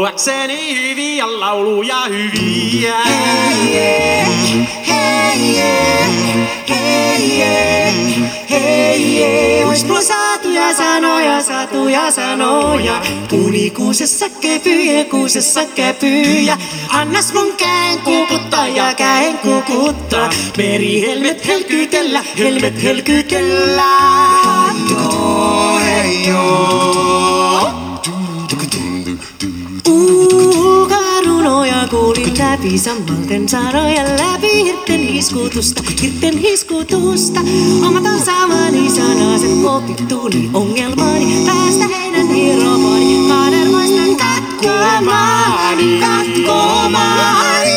[0.00, 2.94] lauluakseni hyviä lauluja hyviä.
[4.88, 5.56] Hei,
[6.68, 7.40] hei, hei,
[8.50, 13.02] hei, ois mulla satuja sanoja, satuja sanoja.
[13.30, 16.58] Puunikuusessa käpyjä, kuusessa käpyjä.
[16.88, 20.30] Annas mun käen kukuttaa ja käen kukuttaa.
[20.56, 23.90] Meri helmet helkytellä, helmet helkytellä.
[24.90, 26.99] Joo, hei joo.
[32.50, 37.40] Läpi sammalten sanoja läpi hirten hiskutusta, hirten hiskutusta.
[37.86, 47.70] Omataan samani sanaset opittuuni ongelmaani, päästä heidän hieromaani, kanervoista katkomaani, katkomaani.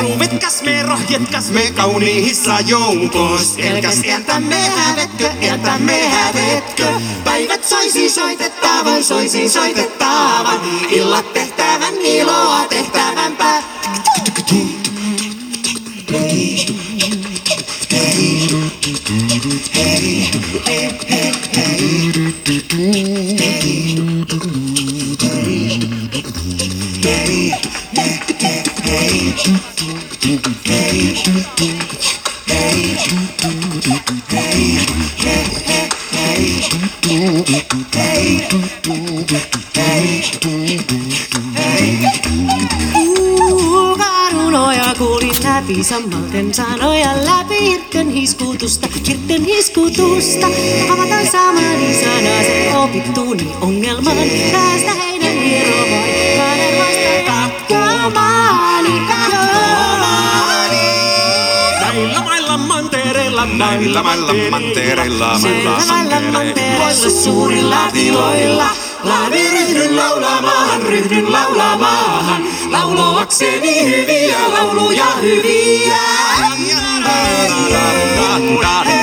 [0.00, 3.60] Ruvetkas me, rohjetkas me kauniissa joukossa.
[3.60, 6.86] Elkäs eltämme hävetkö, eltämme hävetkö.
[7.24, 10.60] Päivät soisi soitettavan, soisi soitettavan.
[10.90, 12.64] Illat tehtävän, iloa
[42.96, 43.93] Ooh.
[44.54, 50.46] Uukarunoja kuulin läpi sammalten sanoja läpi hirten hiskutusta, hirten hiskutusta.
[50.92, 60.76] Avataan samani sanaset opittuuni ongelmaani, päästä heidän hieromaani, kanervaista katkomaani, katkomaani.
[61.80, 68.93] Näillä mailla mantereilla, näillä mailla mantereilla, Näillä mantereilla suurilla tiloilla.
[69.04, 72.42] Laani ryhdyn laulamaan, ryhdyn laulamaan.
[72.70, 75.96] Lauloakseni hyviä lauluja hyviä.
[77.46, 78.93] Kiitos,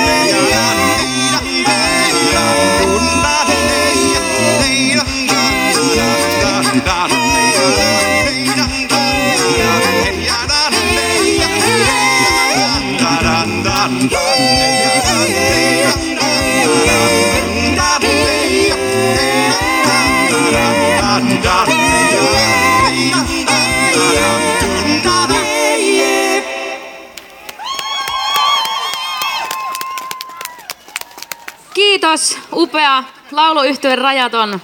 [33.32, 34.60] lauluyhtyön rajaton.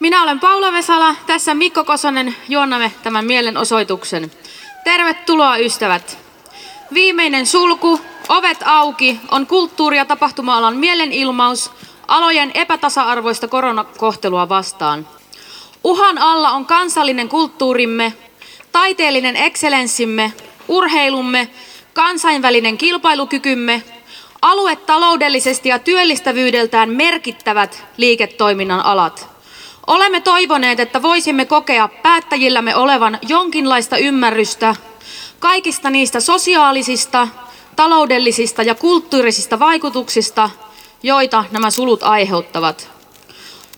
[0.00, 4.30] Minä olen Paula Vesala, tässä Mikko Kosonen juonnamme tämän mielenosoituksen.
[4.84, 6.18] Tervetuloa ystävät.
[6.94, 11.70] Viimeinen sulku, ovet auki, on kulttuuri- ja tapahtuma-alan mielenilmaus
[12.08, 15.08] alojen epätasa-arvoista koronakohtelua vastaan.
[15.84, 18.12] Uhan alla on kansallinen kulttuurimme,
[18.72, 20.32] taiteellinen ekselenssimme,
[20.68, 21.48] urheilumme,
[21.94, 23.82] kansainvälinen kilpailukykymme,
[24.42, 29.28] aluetaloudellisesti ja työllistävyydeltään merkittävät liiketoiminnan alat.
[29.86, 34.76] Olemme toivoneet, että voisimme kokea päättäjillämme olevan jonkinlaista ymmärrystä
[35.38, 37.28] kaikista niistä sosiaalisista,
[37.76, 40.50] taloudellisista ja kulttuurisista vaikutuksista,
[41.02, 42.90] joita nämä sulut aiheuttavat.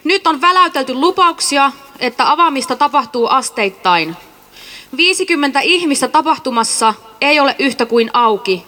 [0.05, 4.17] Nyt on väläytelty lupauksia, että avaamista tapahtuu asteittain.
[4.97, 8.67] 50 ihmistä tapahtumassa ei ole yhtä kuin auki,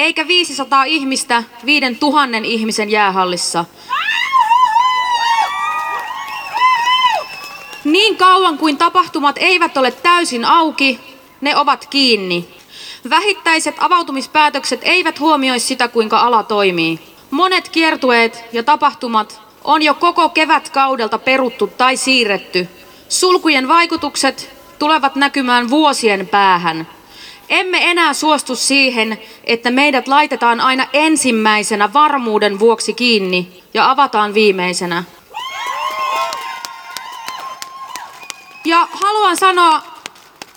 [0.00, 3.64] eikä 500 ihmistä 5000 ihmisen jäähallissa.
[7.84, 11.00] Niin kauan kuin tapahtumat eivät ole täysin auki,
[11.40, 12.48] ne ovat kiinni.
[13.10, 16.98] Vähittäiset avautumispäätökset eivät huomioi sitä, kuinka ala toimii.
[17.30, 22.68] Monet kiertueet ja tapahtumat on jo koko kevätkaudelta peruttu tai siirretty.
[23.08, 26.86] Sulkujen vaikutukset tulevat näkymään vuosien päähän.
[27.50, 35.04] Emme enää suostu siihen, että meidät laitetaan aina ensimmäisenä varmuuden vuoksi kiinni ja avataan viimeisenä.
[38.64, 39.82] Ja haluan sanoa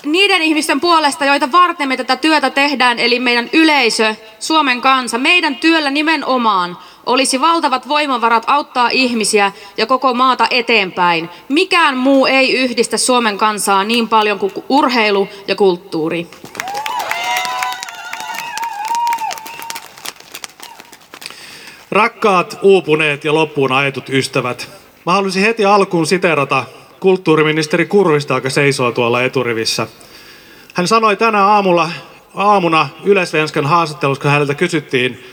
[0.06, 5.56] niiden ihmisten puolesta, joita varten me tätä työtä tehdään, eli meidän yleisö, Suomen kansa, meidän
[5.56, 11.30] työllä nimenomaan olisi valtavat voimavarat auttaa ihmisiä ja koko maata eteenpäin.
[11.50, 16.28] Mikään muu ei yhdistä Suomen kansaa niin paljon kuin urheilu ja kulttuuri.
[21.92, 24.70] Rakkaat, uupuneet ja loppuun ajetut ystävät,
[25.06, 26.66] mä haluaisin heti alkuun siterata
[27.00, 29.88] kulttuuriministeri Kurvista, joka seisoo tuolla eturivissä.
[30.74, 31.90] Hän sanoi tänä aamulla,
[32.36, 35.24] aamuna Yleisvenskan haastattelussa, kun häneltä kysyttiin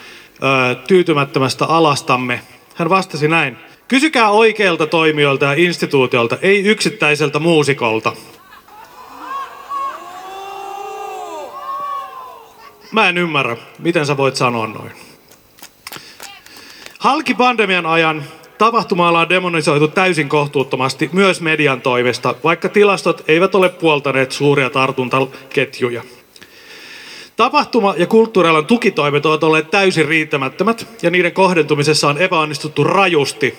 [0.43, 2.41] ö, tyytymättömästä alastamme.
[2.75, 3.57] Hän vastasi näin.
[3.89, 8.13] Kysykää oikeilta toimijoilta ja instituutiolta, ei yksittäiseltä muusikolta.
[12.93, 14.93] Mä en ymmärrä, miten sä voit sanoa noin.
[16.99, 18.25] Halki pandemian ajan
[18.59, 26.03] tapahtuma on demonisoitu täysin kohtuuttomasti myös median toimesta, vaikka tilastot eivät ole puoltaneet suuria tartuntaketjuja.
[27.41, 33.55] Tapahtuma- ja kulttuurialan tukitoimet ovat olleet täysin riittämättömät ja niiden kohdentumisessa on epäonnistuttu rajusti.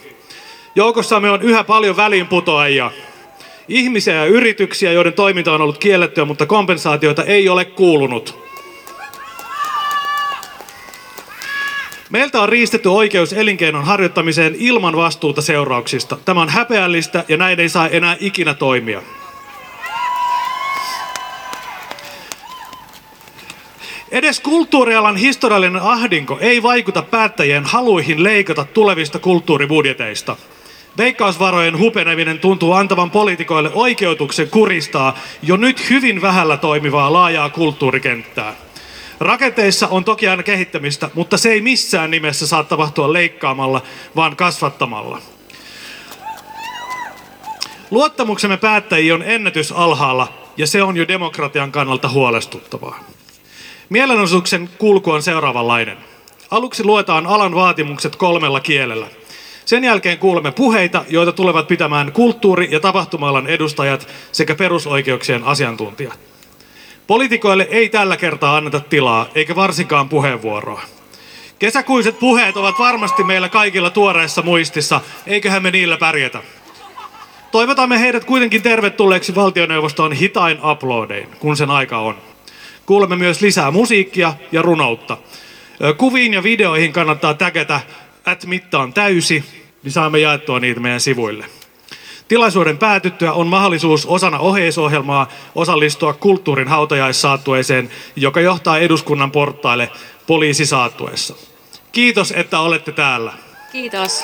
[0.75, 2.91] Joukossamme on yhä paljon väliinputoajia.
[3.67, 8.39] Ihmisiä ja yrityksiä, joiden toiminta on ollut kiellettyä, mutta kompensaatioita ei ole kuulunut.
[12.09, 16.17] Meiltä on riistetty oikeus elinkeinon harjoittamiseen ilman vastuuta seurauksista.
[16.25, 19.01] Tämä on häpeällistä ja näin ei saa enää ikinä toimia.
[24.11, 30.35] Edes kulttuurialan historiallinen ahdinko ei vaikuta päättäjien haluihin leikata tulevista kulttuuribudjeteista.
[30.97, 38.55] Veikkausvarojen hupeneminen tuntuu antavan poliitikoille oikeutuksen kuristaa jo nyt hyvin vähällä toimivaa laajaa kulttuurikenttää.
[39.19, 43.81] Rakenteissa on toki aina kehittämistä, mutta se ei missään nimessä saa tapahtua leikkaamalla,
[44.15, 45.21] vaan kasvattamalla.
[47.91, 53.10] Luottamuksemme päättäjiin on ennätys alhaalla, ja se on jo demokratian kannalta huolestuttavaa.
[53.91, 55.97] Mielenosoituksen kulku on seuraavanlainen.
[56.51, 59.07] Aluksi luetaan alan vaatimukset kolmella kielellä.
[59.65, 66.19] Sen jälkeen kuulemme puheita, joita tulevat pitämään kulttuuri- ja tapahtuma edustajat sekä perusoikeuksien asiantuntijat.
[67.07, 70.81] Poliitikoille ei tällä kertaa anneta tilaa, eikä varsinkaan puheenvuoroa.
[71.59, 76.41] Kesäkuiset puheet ovat varmasti meillä kaikilla tuoreessa muistissa, eiköhän me niillä pärjätä.
[77.51, 82.30] Toivotamme heidät kuitenkin tervetulleeksi valtioneuvostoon hitain uploadein, kun sen aika on.
[82.85, 85.17] Kuulemme myös lisää musiikkia ja runoutta.
[85.97, 87.81] Kuviin ja videoihin kannattaa täkätä
[88.25, 89.43] at mittaan täysi,
[89.83, 91.45] niin saamme jaettua niitä meidän sivuille.
[92.27, 99.91] Tilaisuuden päätyttyä on mahdollisuus osana oheisohjelmaa osallistua kulttuurin hautajaissaattueeseen, joka johtaa eduskunnan portaille
[100.27, 101.35] poliisisaattuessa.
[101.91, 103.33] Kiitos, että olette täällä.
[103.71, 104.23] Kiitos.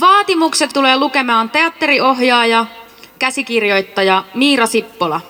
[0.00, 2.66] Vaatimukset tulee lukemaan teatteriohjaaja,
[3.18, 5.20] käsikirjoittaja Miira Sippola.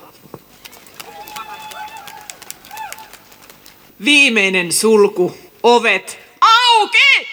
[4.04, 7.28] Viimeinen sulku ovet auki!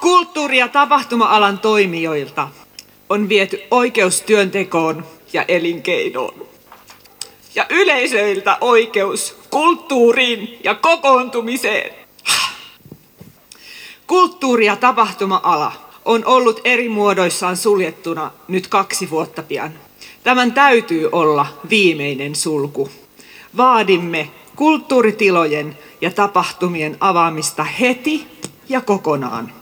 [0.00, 2.48] Kulttuuri- ja tapahtuma-alan toimijoilta
[3.08, 6.48] on viety oikeus työntekoon ja elinkeinoon.
[7.54, 12.07] Ja yleisöiltä oikeus kulttuuriin ja kokoontumiseen.
[14.08, 15.72] Kulttuuri- ja tapahtuma-ala
[16.04, 19.72] on ollut eri muodoissaan suljettuna nyt kaksi vuotta pian.
[20.24, 22.88] Tämän täytyy olla viimeinen sulku.
[23.56, 28.26] Vaadimme kulttuuritilojen ja tapahtumien avaamista heti
[28.68, 29.52] ja kokonaan.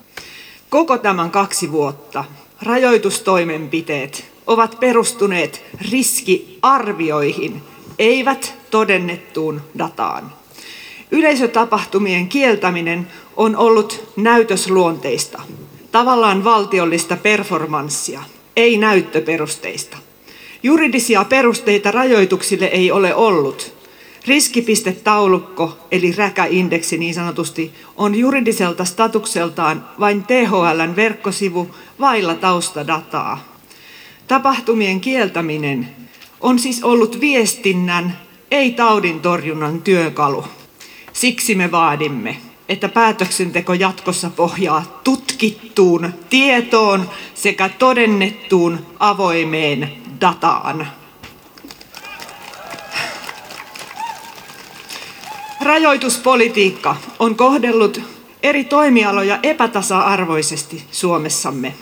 [0.70, 2.24] Koko tämän kaksi vuotta
[2.62, 7.62] rajoitustoimenpiteet ovat perustuneet riskiarvioihin,
[7.98, 10.35] eivät todennettuun dataan.
[11.10, 15.42] Yleisötapahtumien kieltäminen on ollut näytösluonteista,
[15.92, 18.22] tavallaan valtiollista performanssia,
[18.56, 19.96] ei näyttöperusteista.
[20.62, 23.76] Juridisia perusteita rajoituksille ei ole ollut,
[24.26, 31.70] Riskipistetaulukko, eli räkäindeksi niin sanotusti, on juridiselta statukseltaan vain THLn verkkosivu
[32.00, 33.44] vailla taustadataa.
[34.28, 35.88] Tapahtumien kieltäminen
[36.40, 38.18] on siis ollut viestinnän,
[38.50, 40.44] ei taudin torjunnan työkalu.
[41.16, 42.36] Siksi me vaadimme,
[42.68, 50.88] että päätöksenteko jatkossa pohjaa tutkittuun tietoon sekä todennettuun avoimeen dataan.
[55.60, 58.00] Rajoituspolitiikka on kohdellut
[58.42, 61.74] eri toimialoja epätasa-arvoisesti Suomessamme.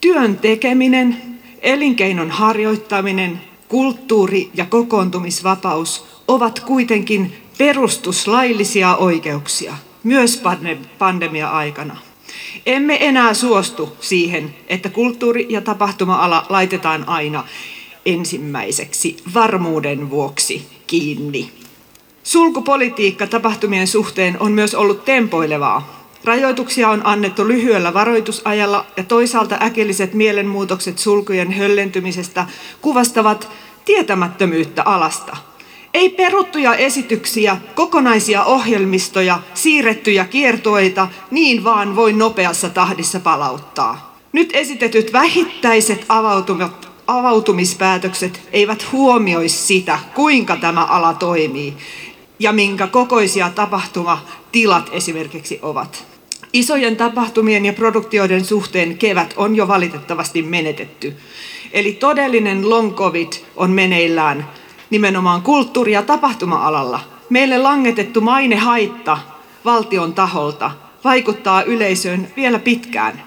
[0.00, 1.22] Työn tekeminen,
[1.62, 10.42] elinkeinon harjoittaminen, kulttuuri- ja kokoontumisvapaus ovat kuitenkin perustuslaillisia oikeuksia, myös
[10.98, 11.96] pandemia-aikana.
[12.66, 17.44] Emme enää suostu siihen, että kulttuuri- ja tapahtuma-ala laitetaan aina
[18.06, 21.50] ensimmäiseksi varmuuden vuoksi kiinni.
[22.22, 26.08] Sulkupolitiikka tapahtumien suhteen on myös ollut tempoilevaa.
[26.24, 32.46] Rajoituksia on annettu lyhyellä varoitusajalla ja toisaalta äkilliset mielenmuutokset sulkujen höllentymisestä
[32.80, 33.48] kuvastavat
[33.84, 35.36] tietämättömyyttä alasta.
[35.94, 44.18] Ei peruttuja esityksiä, kokonaisia ohjelmistoja, siirrettyjä kiertoita niin vaan voi nopeassa tahdissa palauttaa.
[44.32, 51.74] Nyt esitetyt vähittäiset avautumat avautumispäätökset eivät huomioi sitä, kuinka tämä ala toimii
[52.38, 56.04] ja minkä kokoisia tapahtumatilat esimerkiksi ovat.
[56.52, 61.16] Isojen tapahtumien ja produktioiden suhteen kevät on jo valitettavasti menetetty.
[61.72, 64.48] Eli todellinen long covid on meneillään
[64.92, 67.00] nimenomaan kulttuuri- ja tapahtuma-alalla.
[67.30, 69.18] Meille langetettu mainehaitta
[69.64, 70.70] valtion taholta
[71.04, 73.22] vaikuttaa yleisöön vielä pitkään.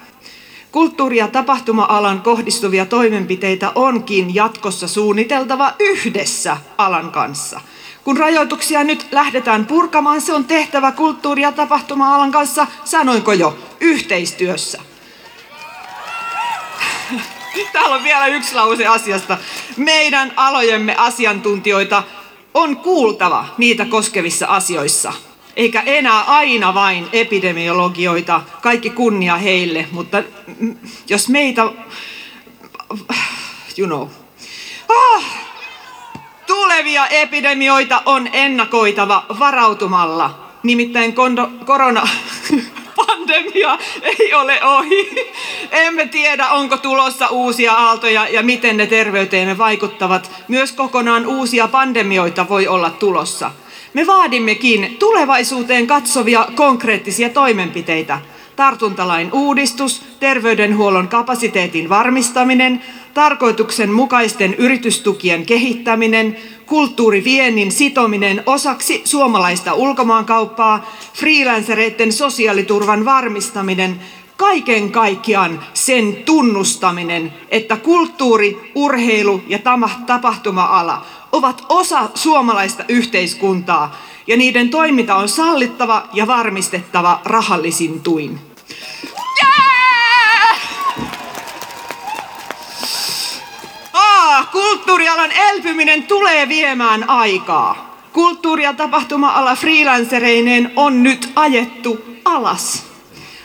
[0.72, 7.62] Kulttuuri- ja tapahtuma-alan kohdistuvia toimenpiteitä onkin jatkossa suunniteltava yhdessä alan kanssa.
[8.04, 14.82] Kun rajoituksia nyt lähdetään purkamaan, se on tehtävä kulttuuri- ja tapahtuma-alan kanssa, sanoinko jo, yhteistyössä.
[17.74, 19.38] Täällä on vielä yksi lause asiasta.
[19.78, 22.04] Meidän alojemme asiantuntijoita
[22.54, 25.14] on kuultava niitä koskevissa asioissa.
[25.56, 30.24] Eikä enää aina vain epidemiologioita, kaikki kunnia heille, mutta
[31.10, 31.62] jos meitä,
[33.78, 34.08] you know,
[34.98, 35.24] ah,
[36.48, 40.46] tulevia epidemioita on ennakoitava varautumalla.
[40.64, 42.08] Nimittäin kondo, korona,
[42.96, 45.32] pandemia ei ole ohi.
[45.72, 50.32] Emme tiedä, onko tulossa uusia aaltoja ja miten ne terveyteemme vaikuttavat.
[50.48, 53.52] Myös kokonaan uusia pandemioita voi olla tulossa.
[53.94, 58.20] Me vaadimmekin tulevaisuuteen katsovia konkreettisia toimenpiteitä.
[58.56, 62.84] Tartuntalain uudistus, terveydenhuollon kapasiteetin varmistaminen,
[63.16, 74.02] tarkoituksenmukaisten yritystukien kehittäminen, kulttuuriviennin sitominen osaksi suomalaista ulkomaankauppaa, freelancereiden sosiaaliturvan varmistaminen,
[74.38, 79.60] kaiken kaikkiaan sen tunnustaminen, että kulttuuri, urheilu ja
[80.06, 83.96] tapahtuma-ala ovat osa suomalaista yhteiskuntaa
[84.28, 88.40] ja niiden toiminta on sallittava ja varmistettava rahallisin tuin.
[94.56, 98.00] Kulttuurialan elpyminen tulee viemään aikaa.
[98.14, 102.86] Kulttuuri- ja tapahtuma-ala freelancereineen on nyt ajettu alas.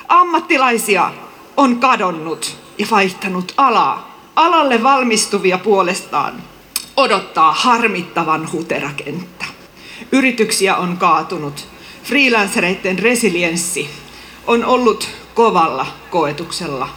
[0.08, 1.12] Ammattilaisia
[1.56, 4.16] on kadonnut ja vaihtanut alaa.
[4.36, 6.42] Alalle valmistuvia puolestaan
[6.96, 9.44] odottaa harmittavan huterakenttä.
[10.12, 11.68] Yrityksiä on kaatunut.
[12.04, 13.90] Freelancereiden resilienssi
[14.46, 16.88] on ollut kovalla koetuksella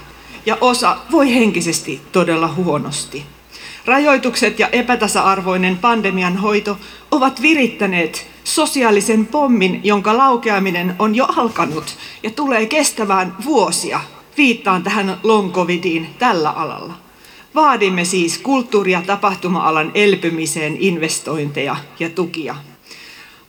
[0.45, 3.32] ja osa voi henkisesti todella huonosti.
[3.85, 6.77] Rajoitukset ja epätasa-arvoinen pandemian hoito
[7.11, 13.99] ovat virittäneet sosiaalisen pommin, jonka laukeaminen on jo alkanut ja tulee kestävään vuosia.
[14.37, 16.93] Viittaan tähän long covidiin tällä alalla.
[17.55, 22.55] Vaadimme siis kulttuuri- ja tapahtuma-alan elpymiseen investointeja ja tukia.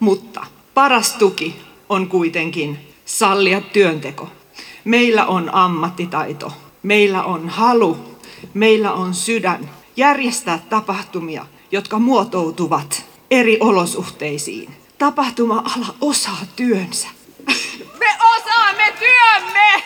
[0.01, 1.57] Mutta paras tuki
[1.89, 4.29] on kuitenkin sallia työnteko.
[4.85, 7.99] Meillä on ammattitaito, meillä on halu,
[8.55, 14.77] meillä on sydän järjestää tapahtumia, jotka muotoutuvat eri olosuhteisiin.
[14.99, 17.09] Tapahtuma-ala osaa työnsä.
[18.01, 19.83] Me osaamme työmme!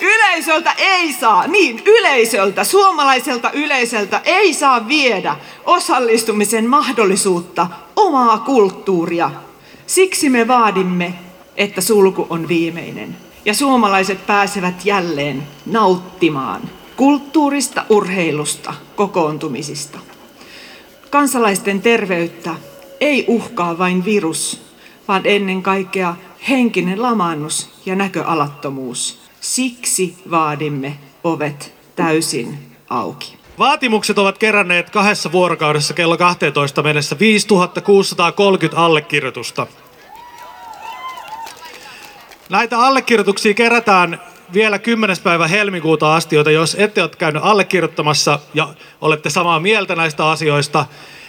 [0.00, 7.66] Yleisöltä ei saa, niin yleisöltä, suomalaiselta yleisöltä ei saa viedä osallistumisen mahdollisuutta,
[7.96, 9.30] omaa kulttuuria.
[9.86, 11.14] Siksi me vaadimme,
[11.56, 16.62] että sulku on viimeinen ja suomalaiset pääsevät jälleen nauttimaan
[16.96, 19.98] kulttuurista, urheilusta, kokoontumisista.
[21.10, 22.54] Kansalaisten terveyttä
[23.00, 24.60] ei uhkaa vain virus,
[25.08, 26.14] vaan ennen kaikkea
[26.48, 29.18] henkinen lamaannus ja näköalattomuus.
[29.40, 32.58] Siksi vaadimme ovet täysin
[32.90, 33.36] auki.
[33.58, 39.66] Vaatimukset ovat keränneet kahdessa vuorokaudessa kello 12 mennessä 5630 allekirjoitusta.
[42.50, 44.20] Näitä allekirjoituksia kerätään
[44.52, 45.16] vielä 10.
[45.22, 48.68] päivä helmikuuta asti, joten jos ette ole käynyt allekirjoittamassa ja
[49.00, 50.86] olette samaa mieltä näistä asioista,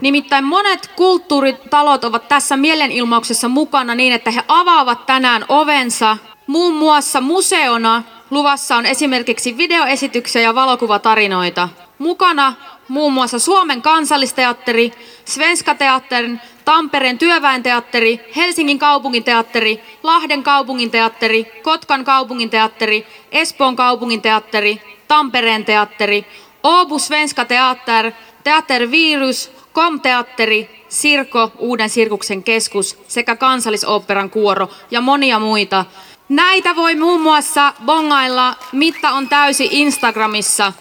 [0.00, 6.16] Nimittäin monet kulttuuritalot ovat tässä mielenilmauksessa mukana niin, että he avaavat tänään ovensa
[6.50, 8.02] muun muassa museona.
[8.30, 11.68] Luvassa on esimerkiksi videoesityksiä ja valokuvatarinoita.
[11.98, 12.54] Mukana
[12.88, 14.92] muun muassa Suomen kansallisteatteri,
[15.24, 26.26] Svenska Teatterin, Tampereen työväenteatteri, Helsingin kaupunginteatteri, Lahden kaupunginteatteri, Kotkan kaupunginteatteri, Espoon kaupunginteatteri, Tampereen teatteri,
[26.66, 28.12] Åbo Svenska Teater,
[28.44, 35.84] Teater Virus, Komteatteri, Sirko, Uuden Sirkuksen keskus sekä Kansallisoopperan kuoro ja monia muita.
[36.30, 40.72] Näitä voi muun muassa bongailla Mitta on täysi Instagramissa.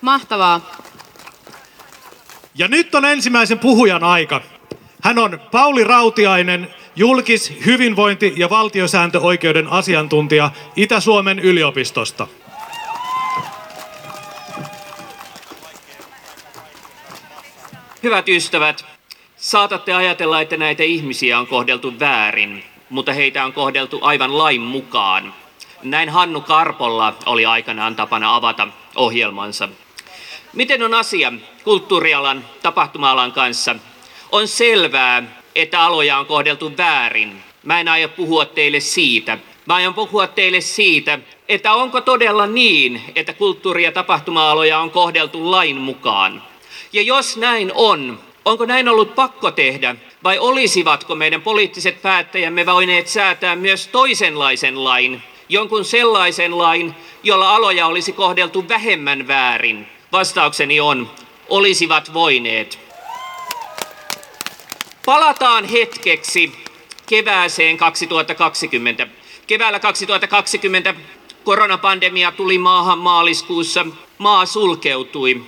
[0.00, 0.60] Mahtavaa.
[2.54, 4.40] Ja nyt on ensimmäisen puhujan aika.
[5.02, 12.26] Hän on Pauli Rautiainen, julkis-, hyvinvointi- ja valtiosääntöoikeuden asiantuntija Itä-Suomen yliopistosta.
[18.02, 18.84] Hyvät ystävät,
[19.36, 25.34] saatatte ajatella, että näitä ihmisiä on kohdeltu väärin, mutta heitä on kohdeltu aivan lain mukaan.
[25.82, 29.68] Näin Hannu Karpolla oli aikanaan tapana avata ohjelmansa.
[30.52, 31.32] Miten on asia
[31.64, 33.76] kulttuurialan, tapahtuma-alan kanssa?
[34.32, 35.22] On selvää,
[35.54, 37.42] että aloja on kohdeltu väärin.
[37.62, 39.38] Mä en aio puhua teille siitä.
[39.66, 41.18] Mä aion puhua teille siitä,
[41.48, 46.42] että onko todella niin, että kulttuuri- ja tapahtuma-aloja on kohdeltu lain mukaan.
[46.92, 53.08] Ja jos näin on, onko näin ollut pakko tehdä, vai olisivatko meidän poliittiset päättäjämme voineet
[53.08, 59.86] säätää myös toisenlaisen lain, jonkun sellaisen lain, jolla aloja olisi kohdeltu vähemmän väärin?
[60.12, 61.10] Vastaukseni on,
[61.48, 62.78] olisivat voineet.
[65.06, 66.52] Palataan hetkeksi
[67.08, 69.06] kevääseen 2020.
[69.46, 70.94] Keväällä 2020
[71.44, 73.86] koronapandemia tuli maahan maaliskuussa.
[74.18, 75.42] Maa sulkeutui.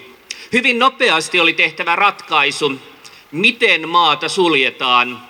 [0.53, 2.73] Hyvin nopeasti oli tehtävä ratkaisu,
[3.35, 5.21] miten maata suljetaan.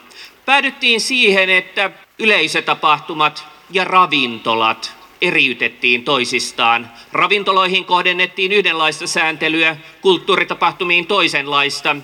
[0.47, 4.93] Päädyttiin siihen, että yleisötapahtumat ja ravintolat
[5.23, 6.91] eriytettiin toisistaan.
[7.13, 11.97] Ravintoloihin kohdennettiin yhdenlaista sääntelyä, kulttuuritapahtumiin toisenlaista.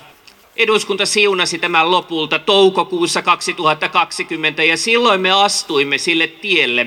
[0.57, 6.87] Eduskunta siunasi tämän lopulta toukokuussa 2020 ja silloin me astuimme sille tielle,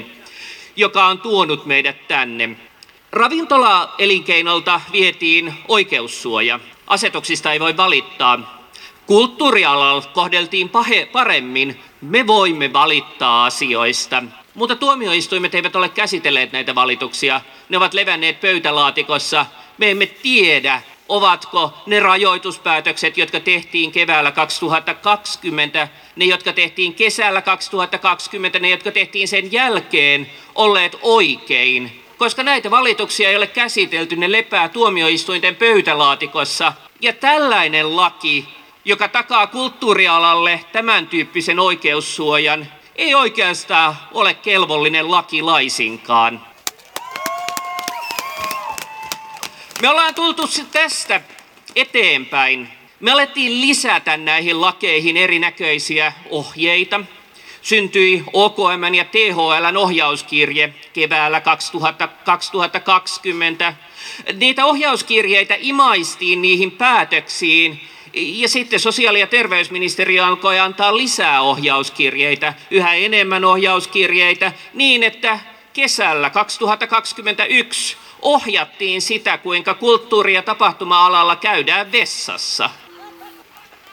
[0.76, 2.50] joka on tuonut meidät tänne.
[3.12, 6.60] Ravintola-elinkeinolta vietiin oikeussuoja.
[6.88, 8.63] Asetuksista ei voi valittaa.
[9.06, 11.80] Kulttuurialalla kohdeltiin pahe, paremmin.
[12.02, 14.24] Me voimme valittaa asioista.
[14.54, 17.42] Mutta tuomioistuimet eivät ole käsitelleet näitä valituksia.
[17.70, 19.46] Ne ovat levänneet pöytälaatikossa.
[19.78, 28.60] Me emme tiedä, ovatko ne rajoituspäätökset, jotka tehtiin keväällä 2020, ne, jotka tehtiin kesällä 2020,
[28.60, 32.04] ne, jotka tehtiin sen jälkeen, olleet oikein.
[32.18, 36.74] Koska näitä valituksia ei ole käsitelty, ne lepää tuomioistuinten pöytälaatikossa.
[37.02, 38.46] Ja tällainen laki,
[38.86, 46.42] joka takaa kulttuurialalle tämän tyyppisen oikeussuojan, ei oikeastaan ole kelvollinen laki laisinkaan.
[49.82, 51.22] Me ollaan tultu tästä
[51.76, 52.70] eteenpäin.
[53.00, 57.02] Me alettiin lisätä näihin lakeihin erinäköisiä ohjeita.
[57.62, 63.74] Syntyi OKM ja THLn ohjauskirje keväällä 2020.
[64.34, 67.82] Niitä ohjauskirjeitä imaistiin niihin päätöksiin
[68.14, 75.40] ja sitten sosiaali- ja terveysministeriö alkoi antaa lisää ohjauskirjeitä, yhä enemmän ohjauskirjeitä, niin että
[75.74, 82.70] kesällä 2021 ohjattiin sitä, kuinka kulttuuri- ja tapahtuma-alalla käydään vessassa.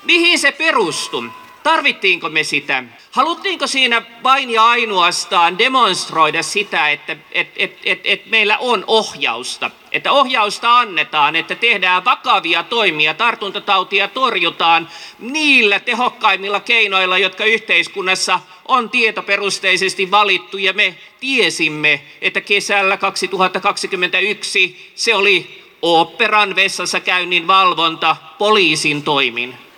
[0.02, 1.30] Mihin se perustui?
[1.62, 2.84] Tarvittiinko me sitä?
[3.10, 9.70] Haluttiinko siinä vain ja ainoastaan demonstroida sitä, että et, et, et, et meillä on ohjausta?
[9.92, 18.90] Että ohjausta annetaan, että tehdään vakavia toimia, tartuntatautia torjutaan niillä tehokkaimmilla keinoilla, jotka yhteiskunnassa on
[18.90, 20.58] tietoperusteisesti valittu.
[20.58, 29.69] Ja me tiesimme, että kesällä 2021 se oli oopperan vessassa käynnin valvonta poliisin toimin.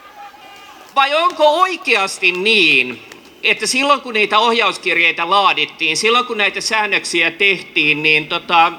[0.94, 3.02] Vai onko oikeasti niin,
[3.42, 8.72] että silloin kun niitä ohjauskirjeitä laadittiin, silloin kun näitä säännöksiä tehtiin, niin tota,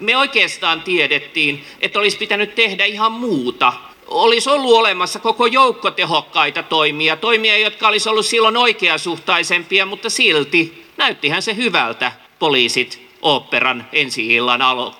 [0.00, 3.72] me oikeastaan tiedettiin, että olisi pitänyt tehdä ihan muuta.
[4.06, 10.86] Olisi ollut olemassa koko joukko tehokkaita toimia, toimia, jotka olisi ollut silloin oikeasuhtaisempia, mutta silti
[10.96, 14.94] näyttihän se hyvältä poliisit oopperan ensi-illan alo-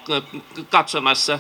[0.71, 1.39] katsomassa.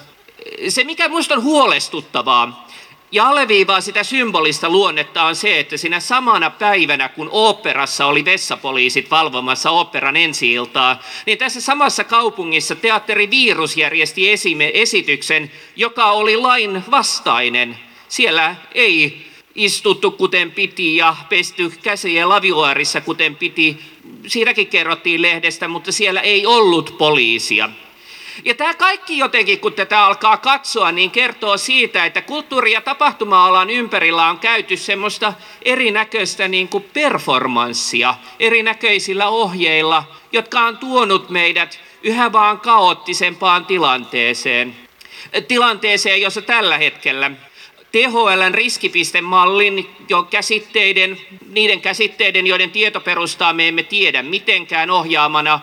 [0.69, 2.69] Se, mikä minusta on huolestuttavaa,
[3.15, 9.11] ja alleviivaa sitä symbolista luonnetta on se, että siinä samana päivänä, kun oopperassa oli vessapoliisit
[9.11, 10.55] valvomassa oopperan ensi
[11.27, 14.23] niin tässä samassa kaupungissa teatteri Virus järjesti
[14.75, 17.79] esityksen, joka oli lain vastainen.
[18.09, 23.79] Siellä ei istuttu kuten piti ja pesty käsiä laviuarissa kuten piti.
[24.27, 27.71] Siinäkin kerrottiin lehdestä, mutta siellä ei ollut poliisia.
[28.45, 33.71] Ja tämä kaikki jotenkin, kun tätä alkaa katsoa, niin kertoo siitä, että kulttuuri- ja tapahtuma-alan
[33.71, 42.33] ympärillä on käyty semmoista erinäköistä niin kuin performanssia erinäköisillä ohjeilla, jotka on tuonut meidät yhä
[42.33, 44.77] vaan kaoottisempaan tilanteeseen.
[45.49, 47.31] Tilanteeseen, jossa tällä hetkellä
[47.93, 51.21] THLn riskipistemallin jo käsitteiden,
[51.51, 55.61] niiden käsitteiden, joiden tietoperustaa me emme tiedä mitenkään ohjaamana,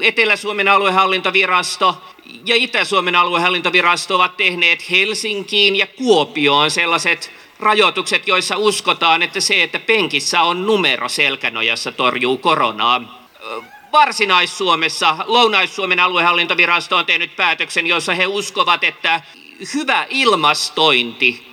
[0.00, 2.02] Etelä-Suomen aluehallintovirasto
[2.44, 9.78] ja Itä-Suomen aluehallintovirasto ovat tehneet Helsinkiin ja Kuopioon sellaiset rajoitukset, joissa uskotaan, että se, että
[9.78, 13.28] penkissä on numero selkänojassa, torjuu koronaa.
[13.92, 19.20] Varsinais-Suomessa Lounais-Suomen aluehallintovirasto on tehnyt päätöksen, jossa he uskovat, että
[19.74, 21.46] hyvä ilmastointi,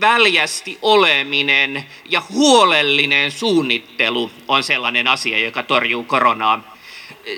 [0.00, 6.77] väljästi oleminen ja huolellinen suunnittelu on sellainen asia, joka torjuu koronaa.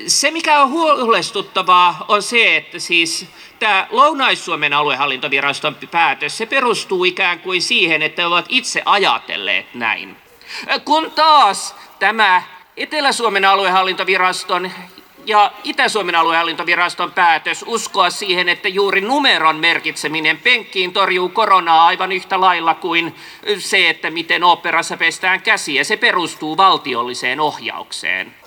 [0.06, 3.26] Se, mikä on huolestuttavaa, on se, että siis
[3.58, 10.16] tämä Lounais-Suomen aluehallintoviraston päätös, se perustuu ikään kuin siihen, että ovat itse ajatelleet näin.
[10.84, 12.42] Kun taas tämä
[12.76, 14.70] Etelä-Suomen aluehallintoviraston
[15.26, 22.40] ja Itä-Suomen aluehallintoviraston päätös uskoa siihen, että juuri numeron merkitseminen penkkiin torjuu koronaa aivan yhtä
[22.40, 23.14] lailla kuin
[23.58, 25.84] se, että miten operassa pestään käsiä.
[25.84, 28.39] Se perustuu valtiolliseen ohjaukseen.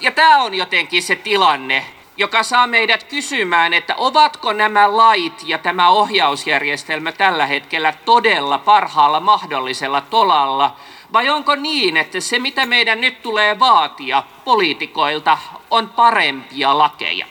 [0.00, 1.86] Ja tämä on jotenkin se tilanne,
[2.16, 9.20] joka saa meidät kysymään, että ovatko nämä lait ja tämä ohjausjärjestelmä tällä hetkellä todella parhaalla
[9.20, 10.76] mahdollisella tolalla,
[11.12, 15.38] vai onko niin, että se mitä meidän nyt tulee vaatia poliitikoilta
[15.70, 17.26] on parempia lakeja?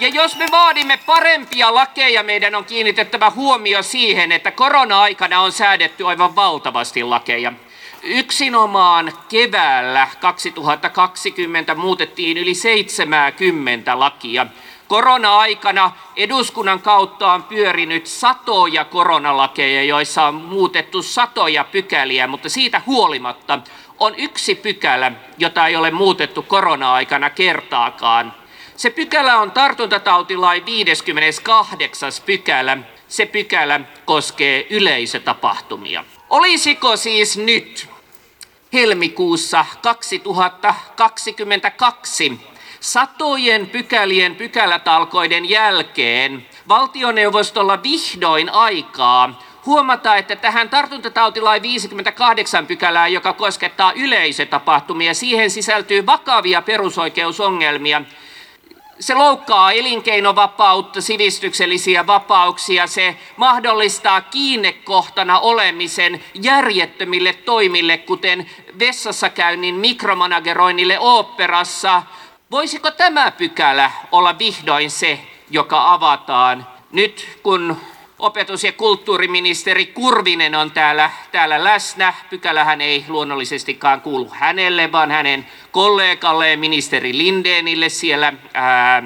[0.00, 6.06] Ja jos me vaadimme parempia lakeja, meidän on kiinnitettävä huomio siihen, että korona-aikana on säädetty
[6.06, 7.52] aivan valtavasti lakeja.
[8.02, 14.46] Yksinomaan keväällä 2020 muutettiin yli 70 lakia.
[14.88, 23.58] Korona-aikana eduskunnan kautta on pyörinyt satoja koronalakeja, joissa on muutettu satoja pykäliä, mutta siitä huolimatta
[23.98, 28.34] on yksi pykälä, jota ei ole muutettu korona-aikana kertaakaan.
[28.76, 32.12] Se pykälä on tartuntatautilain 58.
[32.26, 32.78] pykälä.
[33.08, 36.04] Se pykälä koskee yleisötapahtumia.
[36.30, 37.88] Olisiko siis nyt
[38.72, 42.40] helmikuussa 2022
[42.80, 53.92] satojen pykälien pykälätalkoiden jälkeen valtioneuvostolla vihdoin aikaa huomata, että tähän tartuntatautilain 58 pykälää, joka koskettaa
[53.92, 58.02] yleisötapahtumia, siihen sisältyy vakavia perusoikeusongelmia,
[59.00, 70.98] se loukkaa elinkeinovapautta, sivistyksellisiä vapauksia, se mahdollistaa kiinnekohtana olemisen järjettömille toimille, kuten vessassa käynnin mikromanageroinnille
[70.98, 72.02] oopperassa.
[72.50, 77.76] Voisiko tämä pykälä olla vihdoin se, joka avataan nyt, kun
[78.20, 82.14] opetus- ja kulttuuriministeri Kurvinen on täällä, täällä läsnä.
[82.30, 89.02] Pykälähän ei luonnollisestikaan kuulu hänelle, vaan hänen kollegalleen ministeri Lindeenille siellä ää,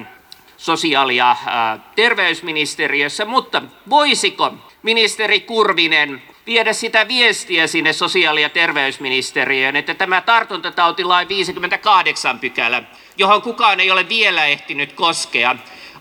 [0.57, 3.25] sosiaali- ja ää, terveysministeriössä.
[3.25, 12.39] Mutta voisiko ministeri Kurvinen viedä sitä viestiä sinne sosiaali- ja terveysministeriöön, että tämä tartuntatautilain 58
[12.39, 12.83] pykälä,
[13.17, 15.55] johon kukaan ei ole vielä ehtinyt koskea,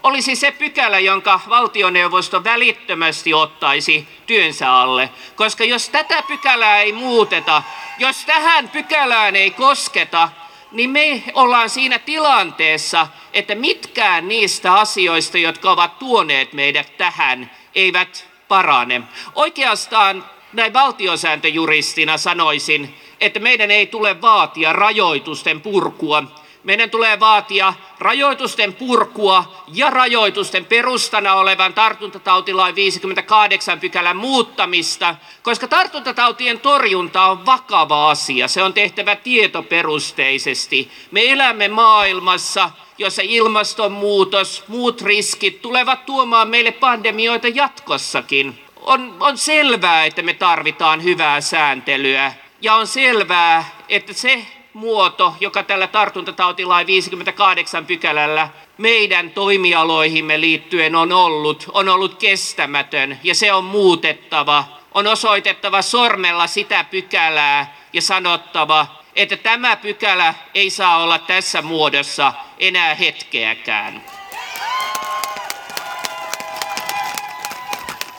[0.05, 5.11] olisi se pykälä, jonka valtioneuvosto välittömästi ottaisi työnsä alle.
[5.37, 7.63] Koska jos tätä pykälää ei muuteta,
[7.99, 10.29] jos tähän pykälään ei kosketa,
[10.73, 18.29] niin me ollaan siinä tilanteessa, että mitkään niistä asioista, jotka ovat tuoneet meidät tähän, eivät
[18.49, 19.03] parane.
[19.35, 28.75] Oikeastaan näin valtiosääntöjuristina sanoisin, että meidän ei tule vaatia rajoitusten purkua, meidän tulee vaatia rajoitusten
[28.75, 38.49] purkua ja rajoitusten perustana olevan tartuntatautilain 58 pykälän muuttamista, koska tartuntatautien torjunta on vakava asia.
[38.49, 40.91] Se on tehtävä tietoperusteisesti.
[41.11, 48.61] Me elämme maailmassa, jossa ilmastonmuutos, muut riskit tulevat tuomaan meille pandemioita jatkossakin.
[48.77, 55.63] On, on selvää, että me tarvitaan hyvää sääntelyä ja on selvää, että se muoto, joka
[55.63, 63.65] tällä tartuntatautilain 58 pykälällä meidän toimialoihimme liittyen on ollut, on ollut kestämätön ja se on
[63.65, 64.65] muutettava.
[64.95, 72.33] On osoitettava sormella sitä pykälää ja sanottava, että tämä pykälä ei saa olla tässä muodossa
[72.59, 74.05] enää hetkeäkään.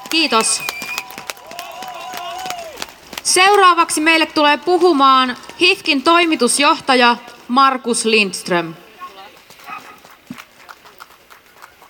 [0.09, 0.74] Kiitos.
[3.36, 7.17] Seuraavaksi meille tulee puhumaan HIFKin toimitusjohtaja
[7.48, 8.74] Markus Lindström.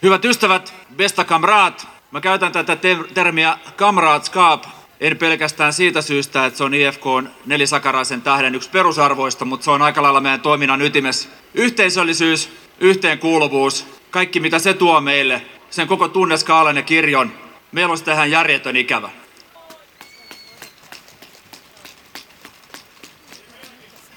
[0.03, 1.87] Hyvät ystävät, besta kamrat.
[2.11, 2.77] Mä käytän tätä
[3.13, 4.63] termiä kamratskap
[4.99, 9.71] en pelkästään siitä syystä, että se on IFK on nelisakaraisen tähden yksi perusarvoista, mutta se
[9.71, 11.29] on aika lailla meidän toiminnan ytimessä.
[11.53, 17.31] Yhteisöllisyys, yhteenkuuluvuus, kaikki mitä se tuo meille, sen koko tunneskaalan ja kirjon,
[17.71, 19.24] meillä on tähän järjetön ikävä.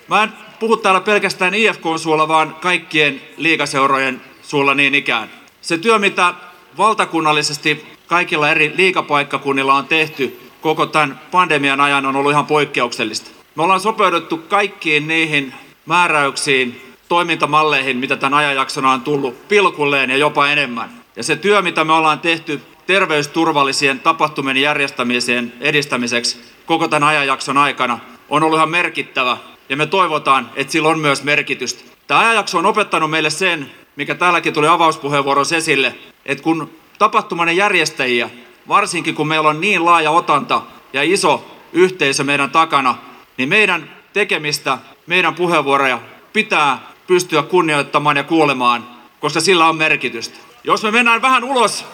[0.08, 5.30] Mä en puhu täällä pelkästään IFK suulla, vaan kaikkien liikaseurojen suulla niin ikään.
[5.60, 6.34] Se työ, mitä
[6.78, 13.30] valtakunnallisesti kaikilla eri liikapaikkakunnilla on tehty koko tämän pandemian ajan, on ollut ihan poikkeuksellista.
[13.54, 15.54] Me ollaan sopeuduttu kaikkiin niihin
[15.86, 20.90] määräyksiin, toimintamalleihin, mitä tämän ajanjaksona on tullut pilkulleen ja jopa enemmän.
[21.16, 27.98] Ja se työ, mitä me ollaan tehty terveysturvallisien tapahtumien järjestämiseen edistämiseksi koko tämän ajanjakson aikana,
[28.28, 29.36] on ollut ihan merkittävä.
[29.68, 31.84] Ja me toivotaan, että sillä on myös merkitystä.
[32.06, 35.94] Tämä ajanjakso on opettanut meille sen, mikä täälläkin tuli avauspuheenvuorossa esille,
[36.26, 38.30] että kun tapahtuman järjestäjiä,
[38.68, 42.94] varsinkin kun meillä on niin laaja otanta ja iso yhteisö meidän takana,
[43.36, 46.00] niin meidän tekemistä, meidän puheenvuoroja
[46.32, 48.88] pitää pystyä kunnioittamaan ja kuulemaan,
[49.20, 50.38] koska sillä on merkitystä.
[50.64, 51.84] Jos me mennään vähän ulos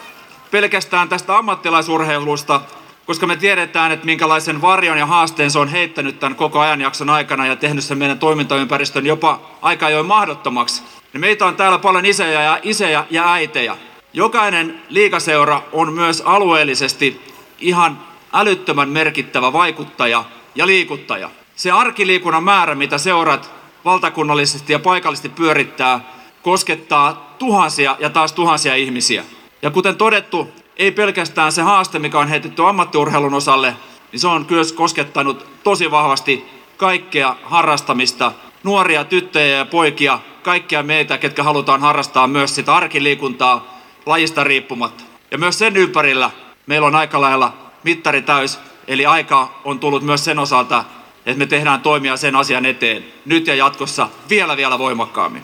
[0.51, 2.61] pelkästään tästä ammattilaisurheilusta,
[3.05, 7.47] koska me tiedetään, että minkälaisen varjon ja haasteen se on heittänyt tämän koko ajanjakson aikana
[7.47, 10.83] ja tehnyt sen meidän toimintaympäristön jopa aika ajoin mahdottomaksi.
[11.13, 13.77] Niin meitä on täällä paljon isejä ja, isejä ja äitejä.
[14.13, 17.21] Jokainen liikaseura on myös alueellisesti
[17.59, 17.99] ihan
[18.33, 20.23] älyttömän merkittävä vaikuttaja
[20.55, 21.29] ja liikuttaja.
[21.55, 23.51] Se arkiliikunnan määrä, mitä seurat
[23.85, 25.99] valtakunnallisesti ja paikallisesti pyörittää,
[26.41, 29.23] koskettaa tuhansia ja taas tuhansia ihmisiä.
[29.61, 33.75] Ja kuten todettu, ei pelkästään se haaste, mikä on heitetty ammattiurheilun osalle,
[34.11, 36.45] niin se on myös koskettanut tosi vahvasti
[36.77, 38.31] kaikkea harrastamista,
[38.63, 45.03] nuoria tyttöjä ja poikia, kaikkia meitä, ketkä halutaan harrastaa myös sitä arkiliikuntaa lajista riippumatta.
[45.31, 46.31] Ja myös sen ympärillä
[46.67, 50.83] meillä on aika lailla mittari täys, eli aika on tullut myös sen osalta,
[51.25, 55.43] että me tehdään toimia sen asian eteen nyt ja jatkossa vielä vielä voimakkaammin.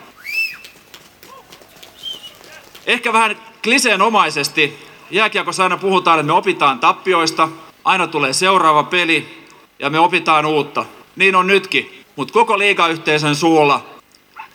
[2.86, 7.50] Ehkä vähän kliseenomaisesti jääkiekossa aina puhutaan, että me opitaan tappioista,
[7.84, 9.46] aina tulee seuraava peli
[9.80, 10.86] ja me opitaan uutta.
[11.16, 13.86] Niin on nytkin, mutta koko liigayhteisön suulla,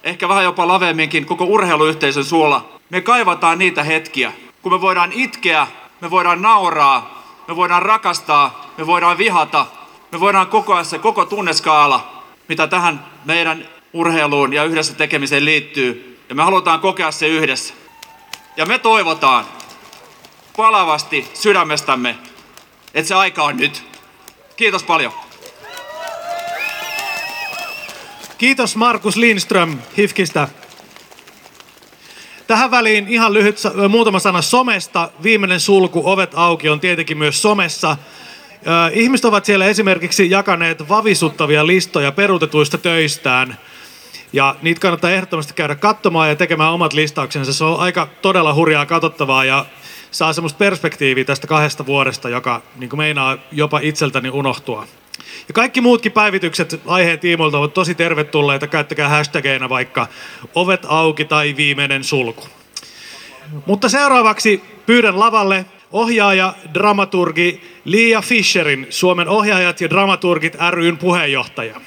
[0.05, 5.67] ehkä vähän jopa laveemminkin koko urheiluyhteisön suulla, me kaivataan niitä hetkiä, kun me voidaan itkeä,
[6.01, 9.67] me voidaan nauraa, me voidaan rakastaa, me voidaan vihata,
[10.13, 16.19] me voidaan kokoa se koko tunneskaala, mitä tähän meidän urheiluun ja yhdessä tekemiseen liittyy.
[16.29, 17.75] Ja me halutaan kokea se yhdessä.
[18.57, 19.45] Ja me toivotaan
[20.57, 22.17] palavasti sydämestämme,
[22.95, 23.85] että se aika on nyt.
[24.57, 25.13] Kiitos paljon.
[28.39, 30.49] Kiitos Markus Lindström HIFKistä.
[32.47, 35.11] Tähän väliin ihan lyhyt muutama sana somesta.
[35.23, 37.97] Viimeinen sulku, ovet auki, on tietenkin myös somessa.
[38.93, 43.59] Ihmiset ovat siellä esimerkiksi jakaneet vavisuttavia listoja peruutetuista töistään.
[44.33, 47.53] Ja niitä kannattaa ehdottomasti käydä katsomaan ja tekemään omat listauksensa.
[47.53, 49.67] Se on aika todella hurjaa katsottavaa ja
[50.11, 54.87] saa semmoista perspektiiviä tästä kahdesta vuodesta, joka niin meinaa jopa itseltäni unohtua.
[55.49, 58.67] Ja kaikki muutkin päivitykset aiheen tiimoilta ovat tosi tervetulleita.
[58.67, 60.07] Käyttäkää hashtageina vaikka
[60.55, 62.49] ovet auki tai viimeinen sulku.
[63.67, 71.81] Mutta seuraavaksi pyydän lavalle ohjaaja, dramaturgi Liia Fischerin, Suomen ohjaajat ja dramaturgit ryn puheenjohtaja.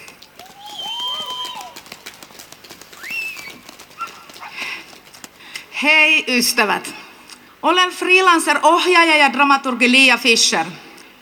[5.84, 6.99] Hei ystävät!
[7.64, 10.66] Olen freelancer-ohjaaja ja dramaturgi Liia Fischer.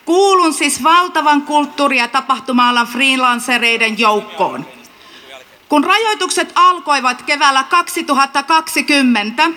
[0.04, 4.66] Kuulun siis valtavan kulttuuri- ja tapahtuma-alan freelancereiden joukkoon.
[5.68, 9.50] Kun rajoitukset alkoivat keväällä 2020,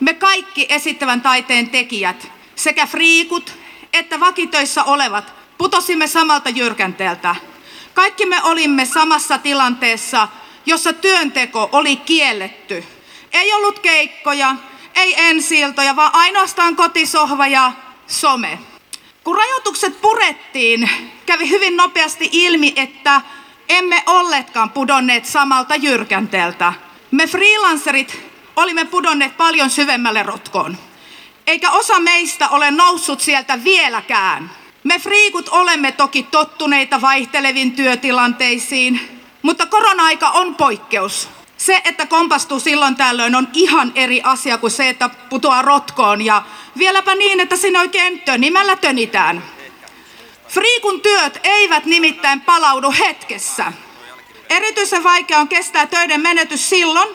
[0.00, 3.54] me kaikki esittävän taiteen tekijät, sekä friikut
[3.92, 7.36] että vakitöissä olevat, putosimme samalta jyrkänteeltä.
[7.94, 10.28] Kaikki me olimme samassa tilanteessa,
[10.66, 12.84] jossa työnteko oli kielletty.
[13.32, 14.56] Ei ollut keikkoja,
[14.98, 17.72] ei ensiltoja, vaan ainoastaan kotisohva ja
[18.06, 18.58] some.
[19.24, 20.90] Kun rajoitukset purettiin,
[21.26, 23.20] kävi hyvin nopeasti ilmi, että
[23.68, 26.72] emme olleetkaan pudonneet samalta jyrkänteeltä.
[27.10, 28.20] Me freelancerit
[28.56, 30.76] olimme pudonneet paljon syvemmälle rotkoon.
[31.46, 34.50] Eikä osa meistä ole noussut sieltä vieläkään.
[34.84, 41.28] Me friikut olemme toki tottuneita vaihteleviin työtilanteisiin, mutta korona-aika on poikkeus.
[41.68, 46.42] Se, että kompastuu silloin tällöin on ihan eri asia kuin se, että putoaa rotkoon ja
[46.78, 49.42] vieläpä niin, että sinne oikein tönimällä tönitään.
[50.48, 53.72] Friikun työt eivät nimittäin palaudu hetkessä.
[54.50, 57.08] Erityisen vaikea on kestää töiden menetys silloin,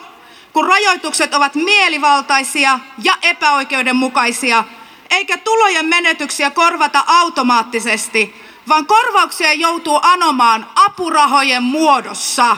[0.54, 4.64] kun rajoitukset ovat mielivaltaisia ja epäoikeudenmukaisia,
[5.10, 12.58] eikä tulojen menetyksiä korvata automaattisesti, vaan korvauksia joutuu anomaan apurahojen muodossa.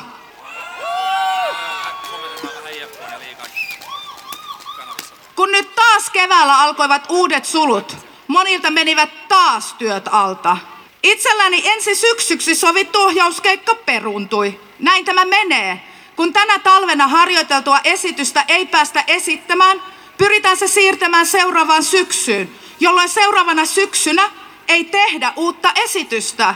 [5.36, 10.58] Kun nyt taas keväällä alkoivat uudet sulut, monilta menivät taas työt alta.
[11.04, 14.60] Itselläni ensi syksyksi sovittu ohjauskeikka peruuntui.
[14.80, 15.82] Näin tämä menee.
[16.16, 19.82] Kun tänä talvena harjoiteltua esitystä ei päästä esittämään,
[20.18, 24.30] pyritään se siirtämään seuraavaan syksyyn, jolloin seuraavana syksynä
[24.68, 26.56] ei tehdä uutta esitystä.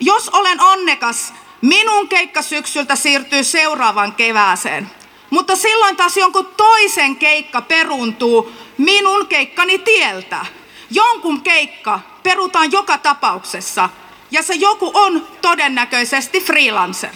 [0.00, 4.90] Jos olen onnekas, minun keikkasyksyltä siirtyy seuraavan kevääseen.
[5.34, 10.46] Mutta silloin taas jonkun toisen keikka peruuntuu minun keikkani tieltä.
[10.90, 13.88] Jonkun keikka perutaan joka tapauksessa,
[14.30, 17.10] ja se joku on todennäköisesti freelancer.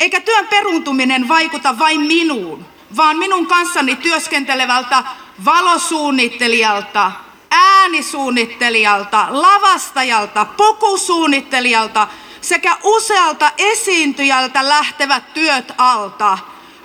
[0.00, 5.04] Eikä työn peruuntuminen vaikuta vain minuun, vaan minun kanssani työskentelevältä
[5.44, 7.12] valosuunnittelijalta,
[7.50, 12.08] äänisuunnittelijalta, lavastajalta, pukusuunnittelijalta
[12.40, 16.38] sekä usealta esiintyjältä lähtevät työt alta.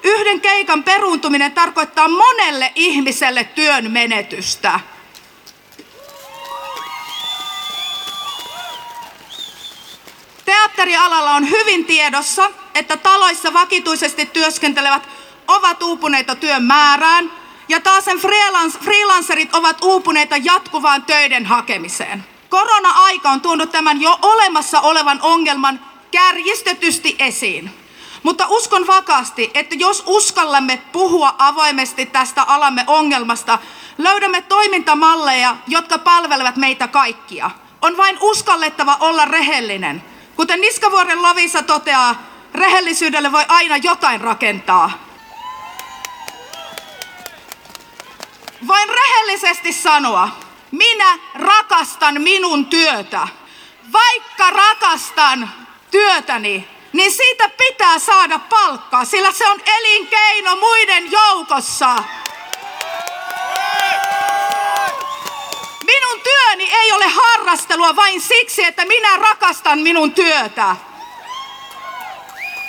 [0.05, 4.79] Yhden keikan peruuntuminen tarkoittaa monelle ihmiselle työn menetystä.
[10.45, 15.09] Teatterialalla on hyvin tiedossa, että taloissa vakituisesti työskentelevät
[15.47, 17.31] ovat uupuneita työn määrään
[17.69, 18.19] ja taas sen
[18.81, 22.23] freelancerit ovat uupuneita jatkuvaan töiden hakemiseen.
[22.49, 25.79] Korona-aika on tuonut tämän jo olemassa olevan ongelman
[26.11, 27.84] kärjistetysti esiin.
[28.25, 33.59] Mutta uskon vakaasti, että jos uskallamme puhua avoimesti tästä alamme ongelmasta,
[33.97, 37.51] löydämme toimintamalleja, jotka palvelevat meitä kaikkia.
[37.81, 40.03] On vain uskallettava olla rehellinen.
[40.35, 42.15] Kuten Niskavuoren Lavisa toteaa,
[42.53, 44.91] rehellisyydelle voi aina jotain rakentaa.
[48.67, 50.29] Voin rehellisesti sanoa,
[50.71, 53.27] minä rakastan minun työtä.
[53.93, 55.49] Vaikka rakastan
[55.91, 61.95] työtäni, niin siitä pitää saada palkkaa, sillä se on elinkeino muiden joukossa.
[65.85, 70.75] Minun työni ei ole harrastelua vain siksi, että minä rakastan minun työtä.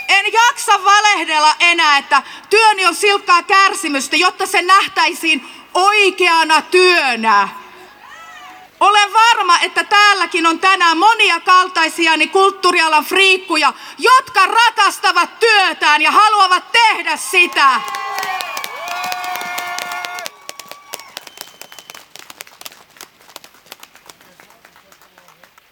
[0.09, 7.49] En jaksa valehdella enää, että työni on silkkaa kärsimystä, jotta se nähtäisiin oikeana työnä.
[8.81, 16.73] Olen varma, että täälläkin on tänään monia kaltaisiani kulttuurialan friikkuja, jotka rakastavat työtään ja haluavat
[16.73, 17.81] tehdä sitä.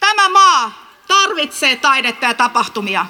[0.01, 0.73] Tämä maa
[1.09, 3.07] tarvitsee taidetta ja tapahtumia.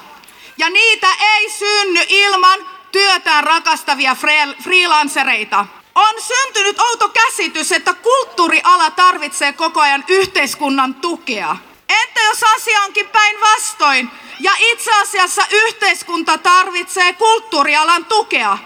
[0.57, 2.59] Ja niitä ei synny ilman
[2.91, 4.15] työtään rakastavia
[4.63, 5.65] freelancereita.
[5.95, 11.57] On syntynyt outo käsitys, että kulttuuriala tarvitsee koko ajan yhteiskunnan tukea.
[11.89, 18.57] Entä jos asia onkin päinvastoin ja itse asiassa yhteiskunta tarvitsee kulttuurialan tukea?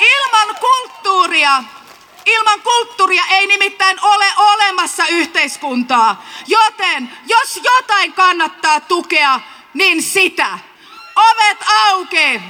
[0.00, 1.64] Ilman kulttuuria
[2.26, 6.24] Ilman kulttuuria ei nimittäin ole olemassa yhteiskuntaa.
[6.46, 9.40] Joten jos jotain kannattaa tukea,
[9.74, 10.58] niin sitä.
[11.16, 11.58] Ovet
[11.88, 12.40] auki!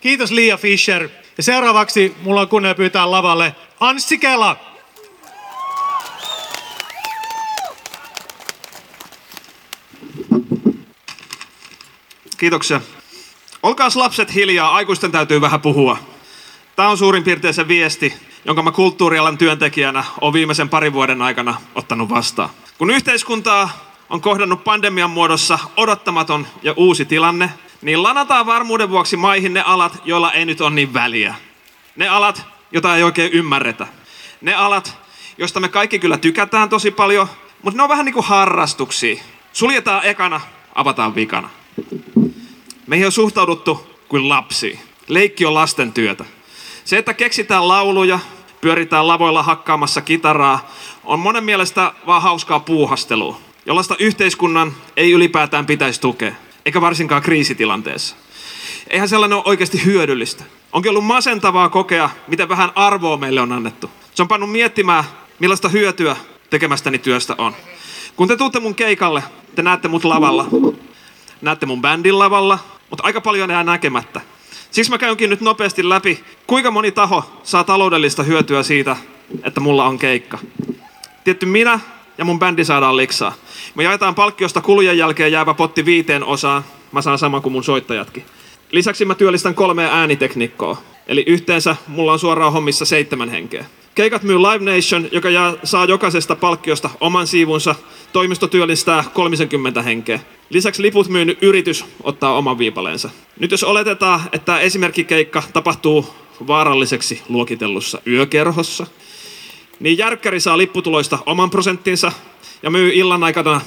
[0.00, 1.08] Kiitos Liia Fischer.
[1.36, 4.56] Ja seuraavaksi mulla on kunnia pyytää lavalle Anssi Kela.
[12.36, 12.80] Kiitoksia.
[13.62, 15.98] Olkaas lapset hiljaa, aikuisten täytyy vähän puhua.
[16.76, 21.60] Tämä on suurin piirtein se viesti, jonka mä kulttuurialan työntekijänä olen viimeisen parin vuoden aikana
[21.74, 22.50] ottanut vastaan.
[22.78, 23.70] Kun yhteiskuntaa
[24.10, 27.50] on kohdannut pandemian muodossa odottamaton ja uusi tilanne,
[27.82, 31.34] niin lanataan varmuuden vuoksi maihin ne alat, joilla ei nyt ole niin väliä.
[31.96, 33.86] Ne alat, joita ei oikein ymmärretä.
[34.40, 34.98] Ne alat,
[35.38, 37.28] joista me kaikki kyllä tykätään tosi paljon,
[37.62, 39.22] mutta ne on vähän niin kuin harrastuksia.
[39.52, 40.40] Suljetaan ekana,
[40.74, 41.50] avataan vikana.
[42.86, 44.80] Meihin on suhtauduttu kuin lapsi.
[45.08, 46.24] Leikki on lasten työtä.
[46.84, 48.18] Se, että keksitään lauluja,
[48.60, 50.70] pyöritään lavoilla hakkaamassa kitaraa,
[51.04, 56.34] on monen mielestä vaan hauskaa puuhastelua, jollaista yhteiskunnan ei ylipäätään pitäisi tukea
[56.70, 58.16] eikä varsinkaan kriisitilanteessa.
[58.90, 60.44] Eihän sellainen ole oikeasti hyödyllistä.
[60.72, 63.90] Onkin ollut masentavaa kokea, miten vähän arvoa meille on annettu.
[64.14, 65.04] Se on pannut miettimään,
[65.38, 66.16] millaista hyötyä
[66.50, 67.56] tekemästäni työstä on.
[68.16, 69.22] Kun te tuutte mun keikalle,
[69.54, 70.46] te näette mut lavalla,
[71.40, 72.58] näette mun bändin lavalla,
[72.90, 74.20] mutta aika paljon jää näkemättä.
[74.70, 78.96] Siksi mä käynkin nyt nopeasti läpi, kuinka moni taho saa taloudellista hyötyä siitä,
[79.42, 80.38] että mulla on keikka.
[81.24, 81.80] Tietty minä
[82.20, 83.34] ja mun bändi saadaan liksaa.
[83.74, 86.64] Me jaetaan palkkiosta kulujen jälkeen jäävä potti viiteen osaan.
[86.92, 88.24] Mä saan sama kuin mun soittajatkin.
[88.72, 90.76] Lisäksi mä työllistän kolmea ääniteknikkoa.
[91.06, 93.64] Eli yhteensä mulla on suoraan hommissa seitsemän henkeä.
[93.94, 97.74] Keikat myy Live Nation, joka jää, saa jokaisesta palkkiosta oman siivunsa.
[98.12, 100.20] Toimisto työllistää 30 henkeä.
[100.50, 103.10] Lisäksi liput myynyt yritys ottaa oman viipaleensa.
[103.38, 106.06] Nyt jos oletetaan, että esimerkkikeikka tapahtuu
[106.46, 108.86] vaaralliseksi luokitellussa yökerhossa,
[109.80, 112.12] niin järkkäri saa lipputuloista oman prosenttinsa
[112.62, 113.60] ja myy illan aikana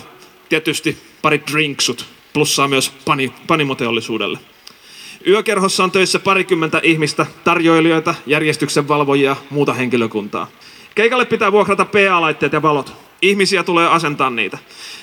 [0.49, 4.39] tietysti pari drinksut, plussaa myös pani, panimoteollisuudelle.
[5.27, 10.47] Yökerhossa on töissä parikymmentä ihmistä, tarjoilijoita, järjestyksen valvojia, muuta henkilökuntaa.
[10.95, 12.93] Keikalle pitää vuokrata PA-laitteet ja valot.
[13.21, 14.57] Ihmisiä tulee asentaa niitä.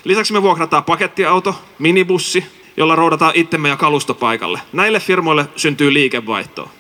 [0.05, 2.45] Lisäksi me vuokrataan pakettiauto, minibussi,
[2.77, 4.61] jolla roudataan itsemme ja kalusto paikalle.
[4.73, 6.71] Näille firmoille syntyy liikevaihtoa.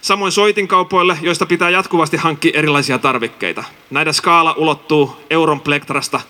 [0.00, 3.64] Samoin soitinkaupoille, joista pitää jatkuvasti hankkia erilaisia tarvikkeita.
[3.90, 6.20] Näiden skaala ulottuu euron plektrasta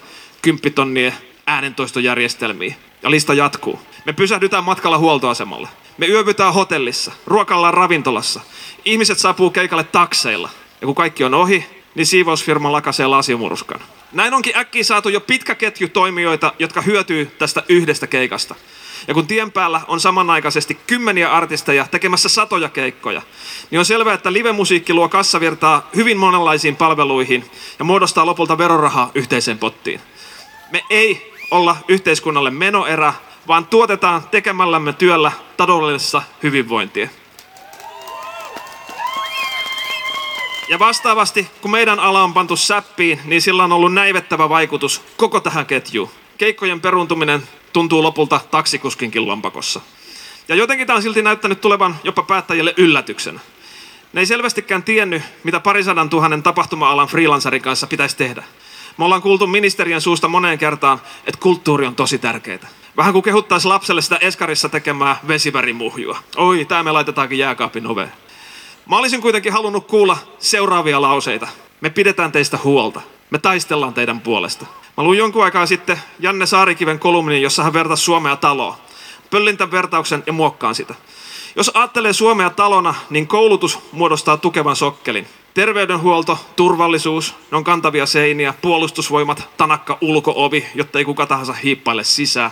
[0.43, 1.14] kymppitonnien
[1.47, 2.77] äänentoistojärjestelmiin.
[3.03, 3.81] Ja lista jatkuu.
[4.05, 5.69] Me pysähdytään matkalla huoltoasemalle.
[5.99, 8.41] Me yövytään hotellissa, ruokallaan ravintolassa.
[8.85, 10.51] Ihmiset saapuu keikalle takseilla.
[10.81, 13.81] Ja kun kaikki on ohi, niin siivousfirma lakasee lasimuruskan.
[14.12, 18.55] Näin onkin äkkiä saatu jo pitkä ketju toimijoita, jotka hyötyy tästä yhdestä keikasta.
[19.09, 23.22] Ja kun tien päällä on samanaikaisesti kymmeniä artisteja tekemässä satoja keikkoja,
[23.70, 29.59] niin on selvää, että livemusiikki luo kassavirtaa hyvin monenlaisiin palveluihin ja muodostaa lopulta verorahaa yhteiseen
[29.59, 30.01] pottiin.
[30.72, 33.14] Me ei olla yhteiskunnalle menoerä,
[33.49, 37.09] vaan tuotetaan tekemällämme työllä taloudellista hyvinvointia.
[40.68, 45.40] Ja vastaavasti, kun meidän ala on pantu säppiin, niin sillä on ollut näivettävä vaikutus koko
[45.40, 46.11] tähän ketjuun.
[46.38, 47.42] Keikkojen peruntuminen
[47.73, 49.81] tuntuu lopulta taksikuskinkin lompakossa.
[50.49, 53.41] Ja jotenkin tämä on silti näyttänyt tulevan jopa päättäjille yllätyksenä.
[54.12, 58.43] Ne ei selvästikään tiennyt, mitä parisadan tuhannen tapahtuma-alan freelancerin kanssa pitäisi tehdä.
[58.97, 62.69] Me ollaan kuultu ministeriön suusta moneen kertaan, että kulttuuri on tosi tärkeää.
[62.97, 66.19] Vähän kuin kehuttaisi lapselle sitä Eskarissa tekemää vesivärimuhjua.
[66.37, 68.12] Oi, tämä me laitetaankin jääkaapin oveen.
[68.87, 71.49] Mä olisin kuitenkin halunnut kuulla seuraavia lauseita.
[71.81, 73.01] Me pidetään teistä huolta.
[73.31, 74.66] Me taistellaan teidän puolesta.
[74.99, 78.78] Mä luin jonkun aikaa sitten Janne Saarikiven kolumnin, jossa hän vertasi Suomea taloa.
[79.30, 80.94] Pöllin tämän vertauksen ja muokkaan sitä.
[81.57, 85.26] Jos ajattelee Suomea talona, niin koulutus muodostaa tukevan sokkelin.
[85.55, 92.51] Terveydenhuolto, turvallisuus, ne on kantavia seiniä, puolustusvoimat, tanakka ulkoovi, jotta ei kuka tahansa hiippaile sisään.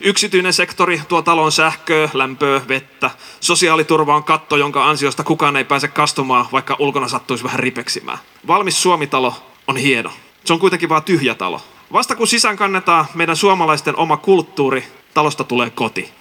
[0.00, 3.10] Yksityinen sektori tuo talon sähköä, lämpöä, vettä.
[3.40, 8.18] Sosiaaliturva on katto, jonka ansiosta kukaan ei pääse kastumaan, vaikka ulkona sattuisi vähän ripeksimään.
[8.46, 9.34] Valmis Suomitalo
[9.68, 10.10] on hieno.
[10.44, 11.60] Se on kuitenkin vain tyhjä talo.
[11.92, 16.12] Vasta kun sisään kannetaan meidän suomalaisten oma kulttuuri, talosta tulee koti.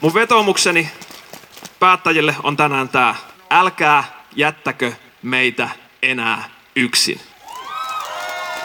[0.00, 0.90] Mun vetoomukseni
[1.80, 3.14] päättäjille on tänään tää.
[3.50, 4.04] Älkää
[4.36, 5.68] jättäkö meitä
[6.02, 7.20] enää yksin.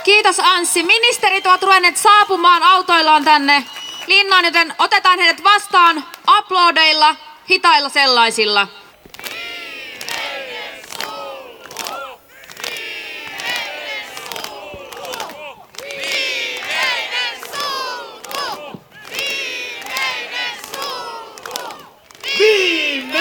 [0.04, 0.84] Kiitos Anssi.
[0.84, 3.66] Ministerit ovat ruvenneet saapumaan autoillaan tänne
[4.08, 7.16] linnaan, joten otetaan heidät vastaan aplodeilla,
[7.50, 8.68] hitailla sellaisilla.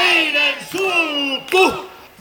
[0.06, 1.72] Viimeinen sulku!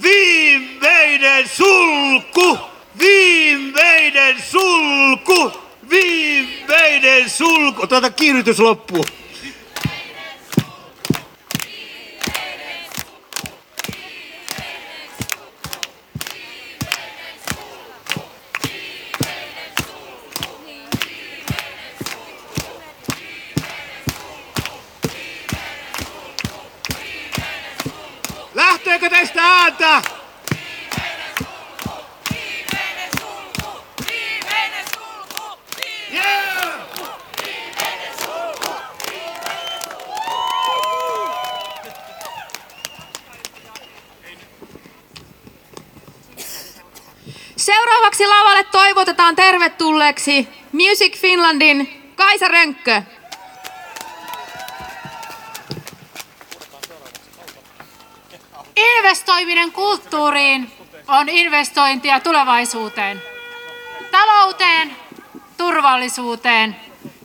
[0.02, 2.58] Viimeinen sulku!
[3.00, 5.52] Viimeinen sulku!
[5.90, 7.88] Viimeinen sulku!
[7.88, 9.06] Tuota kiihdytys loppuu.
[28.86, 30.02] Lähteekö teistä ääntä?
[47.56, 53.02] Seuraavaksi lavalle toivotetaan tervetulleeksi Music Finlandin Kaisa Rönkkö.
[58.76, 60.72] Investoiminen kulttuuriin
[61.08, 63.22] on investointia tulevaisuuteen,
[64.12, 64.96] talouteen,
[65.58, 66.76] turvallisuuteen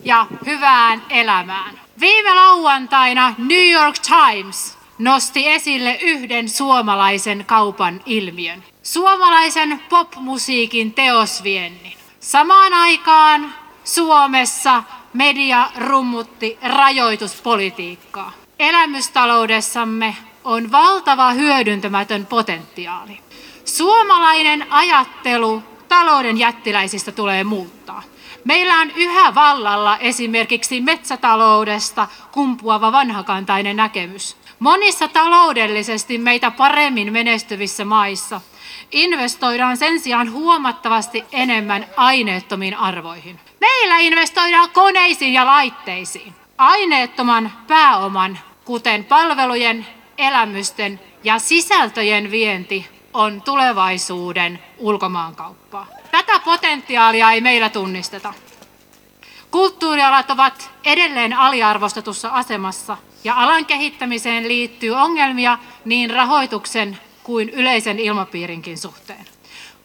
[0.04, 1.80] ja hyvään elämään.
[2.00, 8.64] Viime lauantaina New York Times nosti esille yhden suomalaisen kaupan ilmiön.
[8.82, 11.92] Suomalaisen popmusiikin teosviennin.
[12.20, 13.54] Samaan aikaan
[13.84, 18.32] Suomessa media rummutti rajoituspolitiikkaa.
[18.58, 23.20] Elämystaloudessamme on valtava hyödyntämätön potentiaali.
[23.64, 28.02] Suomalainen ajattelu talouden jättiläisistä tulee muuttaa.
[28.44, 34.36] Meillä on yhä vallalla esimerkiksi metsätaloudesta kumpuava vanhakantainen näkemys.
[34.58, 38.40] Monissa taloudellisesti meitä paremmin menestyvissä maissa
[38.92, 43.40] investoidaan sen sijaan huomattavasti enemmän aineettomiin arvoihin.
[43.60, 46.34] Meillä investoidaan koneisiin ja laitteisiin.
[46.58, 49.86] Aineettoman pääoman, kuten palvelujen,
[50.20, 55.86] elämysten ja sisältöjen vienti on tulevaisuuden ulkomaankauppaa.
[56.10, 58.34] Tätä potentiaalia ei meillä tunnisteta.
[59.50, 68.78] Kulttuurialat ovat edelleen aliarvostetussa asemassa ja alan kehittämiseen liittyy ongelmia niin rahoituksen kuin yleisen ilmapiirinkin
[68.78, 69.26] suhteen.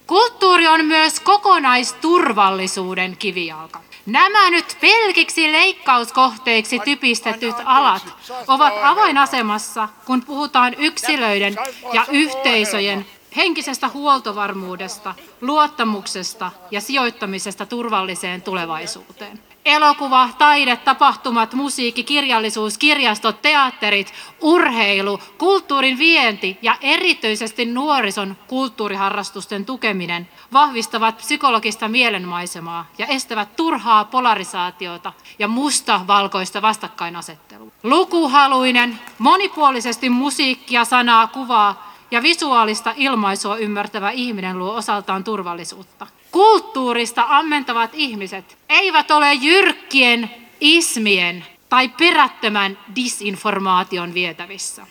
[0.07, 3.81] Kulttuuri on myös kokonaisturvallisuuden kivijalka.
[4.05, 8.03] Nämä nyt pelkiksi leikkauskohteiksi typistetyt alat
[8.47, 11.55] ovat avainasemassa, kun puhutaan yksilöiden
[11.93, 19.39] ja yhteisöjen henkisestä huoltovarmuudesta, luottamuksesta ja sijoittamisesta turvalliseen tulevaisuuteen.
[19.65, 30.27] Elokuva, taide, tapahtumat, musiikki, kirjallisuus, kirjastot, teatterit, urheilu, kulttuurin vienti ja erityisesti nuorison kulttuuriharrastusten tukeminen
[30.53, 37.71] vahvistavat psykologista mielenmaisemaa ja estävät turhaa polarisaatiota ja musta-valkoista vastakkainasettelua.
[37.83, 46.07] Lukuhaluinen, monipuolisesti musiikkia, sanaa, kuvaa ja visuaalista ilmaisua ymmärtävä ihminen luo osaltaan turvallisuutta.
[46.31, 50.29] Kulttuurista ammentavat ihmiset eivät ole jyrkkien
[50.59, 54.87] ismien tai perättömän disinformaation vietävissä.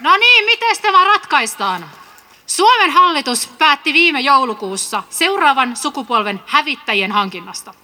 [0.00, 1.90] No niin, miten tämä ratkaistaan?
[2.56, 7.74] Suomen hallitus päätti viime joulukuussa seuraavan sukupolven hävittäjien hankinnasta.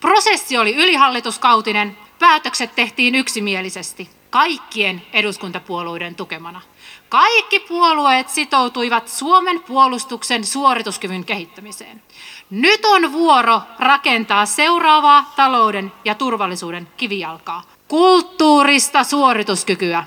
[0.00, 6.60] Prosessi oli ylihallituskautinen, päätökset tehtiin yksimielisesti, kaikkien eduskuntapuolueiden tukemana.
[7.08, 12.02] Kaikki puolueet sitoutuivat Suomen puolustuksen suorituskyvyn kehittämiseen.
[12.50, 17.62] Nyt on vuoro rakentaa seuraavaa talouden ja turvallisuuden kivijalkaa.
[17.88, 20.04] Kulttuurista suorituskykyä.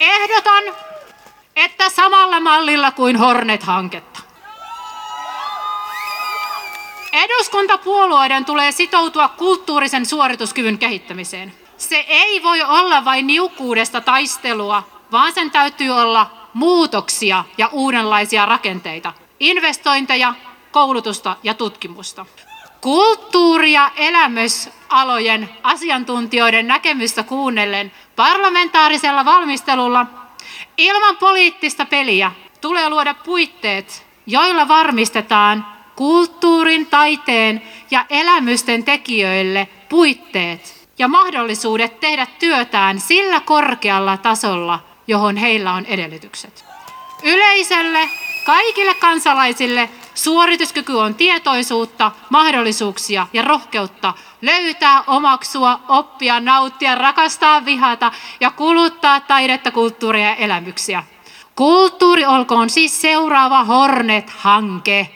[0.00, 0.64] Ehdotan,
[1.56, 4.20] että samalla mallilla kuin Hornet-hanketta.
[7.12, 11.54] Eduskuntapuolueiden tulee sitoutua kulttuurisen suorituskyvyn kehittämiseen.
[11.76, 14.82] Se ei voi olla vain niukkuudesta taistelua,
[15.12, 20.34] vaan sen täytyy olla muutoksia ja uudenlaisia rakenteita, investointeja,
[20.70, 22.26] koulutusta ja tutkimusta.
[22.80, 30.06] Kulttuuri- ja elämysalojen asiantuntijoiden näkemystä kuunnellen parlamentaarisella valmistelulla
[30.76, 41.08] ilman poliittista peliä tulee luoda puitteet, joilla varmistetaan kulttuurin, taiteen ja elämysten tekijöille puitteet ja
[41.08, 46.64] mahdollisuudet tehdä työtään sillä korkealla tasolla, johon heillä on edellytykset.
[47.22, 48.10] Yleisölle,
[48.46, 54.14] kaikille kansalaisille suorituskyky on tietoisuutta, mahdollisuuksia ja rohkeutta
[54.44, 61.04] löytää, omaksua, oppia, nauttia, rakastaa, vihata ja kuluttaa taidetta, kulttuuria ja elämyksiä.
[61.54, 65.08] Kulttuuri olkoon siis seuraava Hornet-hanke.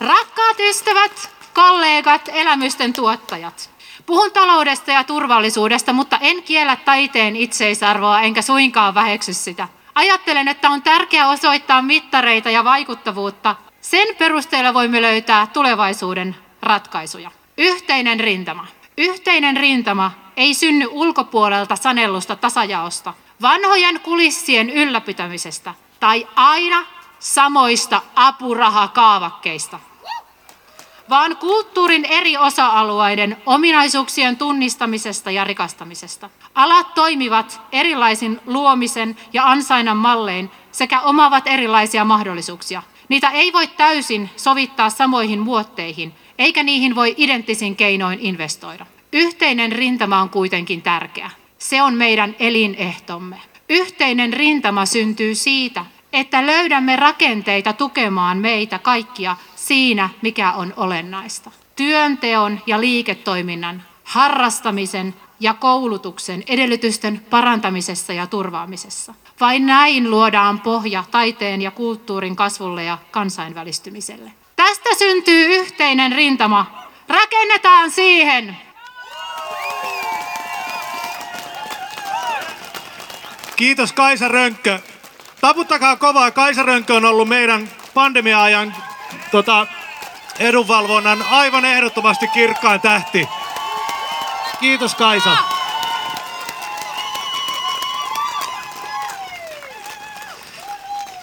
[0.00, 3.70] Rakkaat ystävät, kollegat, elämysten tuottajat.
[4.06, 9.68] Puhun taloudesta ja turvallisuudesta, mutta en kiellä taiteen itseisarvoa enkä suinkaan väheksy sitä.
[9.94, 13.56] Ajattelen, että on tärkeää osoittaa mittareita ja vaikuttavuutta.
[13.90, 17.30] Sen perusteella voimme löytää tulevaisuuden ratkaisuja.
[17.58, 18.66] Yhteinen rintama.
[18.98, 26.84] Yhteinen rintama ei synny ulkopuolelta sanellusta tasajaosta, vanhojen kulissien ylläpitämisestä tai aina
[27.18, 29.80] samoista apurahakaavakkeista
[31.10, 36.30] vaan kulttuurin eri osa-alueiden ominaisuuksien tunnistamisesta ja rikastamisesta.
[36.54, 42.82] Alat toimivat erilaisin luomisen ja ansainnan mallein sekä omaavat erilaisia mahdollisuuksia.
[43.08, 48.86] Niitä ei voi täysin sovittaa samoihin muotteihin, eikä niihin voi identtisin keinoin investoida.
[49.12, 51.30] Yhteinen rintama on kuitenkin tärkeä.
[51.58, 53.36] Se on meidän elinehtomme.
[53.68, 61.50] Yhteinen rintama syntyy siitä, että löydämme rakenteita tukemaan meitä kaikkia siinä, mikä on olennaista.
[61.76, 69.14] Työnteon ja liiketoiminnan, harrastamisen ja koulutuksen edellytysten parantamisessa ja turvaamisessa.
[69.40, 74.32] Vain näin luodaan pohja taiteen ja kulttuurin kasvulle ja kansainvälistymiselle.
[74.56, 76.66] Tästä syntyy yhteinen rintama.
[77.08, 78.56] Rakennetaan siihen!
[83.56, 84.80] Kiitos Kaisa Rönkkö.
[85.40, 86.30] Taputtakaa kovaa.
[86.30, 88.74] Kaisa Rönkkö on ollut meidän pandemia-ajan
[89.30, 89.66] tota,
[90.38, 93.28] edunvalvonnan aivan ehdottomasti kirkkain tähti.
[94.60, 95.36] Kiitos Kaisa.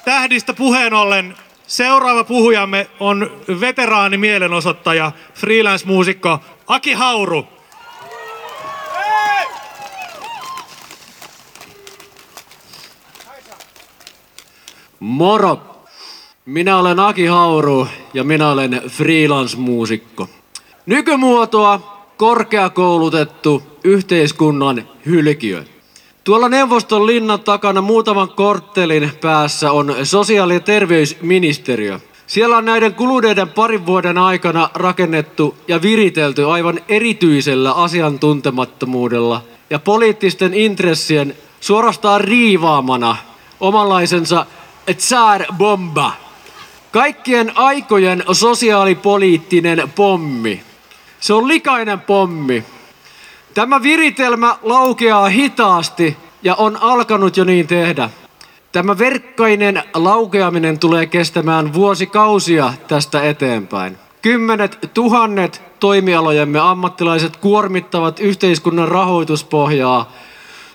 [0.05, 7.47] Tähdistä puheen ollen seuraava puhujamme on veteraani mielenosoittaja, freelance-muusikko Aki Hauru.
[14.99, 15.85] Moro!
[16.45, 20.29] Minä olen Aki Hauru ja minä olen freelance-muusikko.
[20.85, 25.63] Nykymuotoa korkeakoulutettu yhteiskunnan hylkiö.
[26.23, 31.99] Tuolla neuvoston linnan takana muutaman korttelin päässä on sosiaali- ja terveysministeriö.
[32.27, 40.53] Siellä on näiden kuluneiden parin vuoden aikana rakennettu ja viritelty aivan erityisellä asiantuntemattomuudella ja poliittisten
[40.53, 43.17] intressien suorastaan riivaamana
[43.59, 44.45] omanlaisensa
[44.97, 46.11] tsar bomba.
[46.91, 50.63] Kaikkien aikojen sosiaalipoliittinen pommi.
[51.23, 52.63] Se on likainen pommi.
[53.53, 58.09] Tämä viritelmä laukeaa hitaasti ja on alkanut jo niin tehdä.
[58.71, 63.97] Tämä verkkainen laukeaminen tulee kestämään vuosikausia tästä eteenpäin.
[64.21, 70.11] Kymmenet tuhannet toimialojemme ammattilaiset kuormittavat yhteiskunnan rahoituspohjaa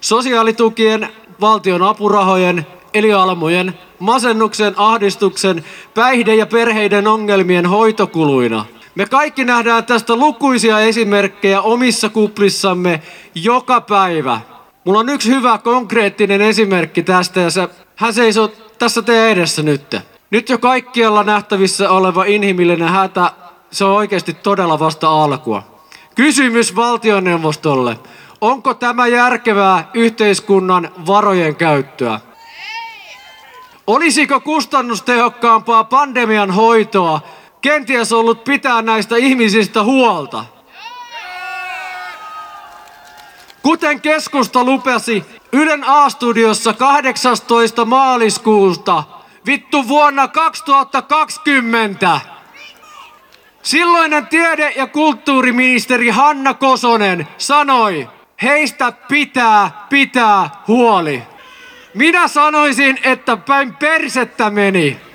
[0.01, 1.09] sosiaalitukien,
[1.41, 8.65] valtion apurahojen, eli almojen, masennuksen, ahdistuksen, päihde- ja perheiden ongelmien hoitokuluina.
[8.99, 13.03] Me kaikki nähdään tästä lukuisia esimerkkejä omissa kuplissamme
[13.35, 14.41] joka päivä.
[14.85, 19.97] Mulla on yksi hyvä konkreettinen esimerkki tästä ja se, hän seisoo tässä teidän edessä nyt.
[20.31, 23.33] Nyt jo kaikkialla nähtävissä oleva inhimillinen hätä,
[23.71, 25.63] se on oikeasti todella vasta alkua.
[26.15, 27.99] Kysymys valtioneuvostolle.
[28.41, 32.21] Onko tämä järkevää yhteiskunnan varojen käyttöä?
[33.87, 37.21] Olisiko kustannustehokkaampaa pandemian hoitoa
[37.61, 40.45] kenties ollut pitää näistä ihmisistä huolta?
[43.63, 47.85] Kuten keskusta lupasi Ylen A-studiossa 18.
[47.85, 49.05] maaliskuuta,
[49.47, 52.21] vittu vuonna 2020.
[53.63, 58.09] Silloinen tiede- ja kulttuuriministeri Hanna Kosonen sanoi,
[58.43, 61.23] heistä pitää pitää huoli.
[61.95, 65.08] Minä sanoisin, että päin persettä meni.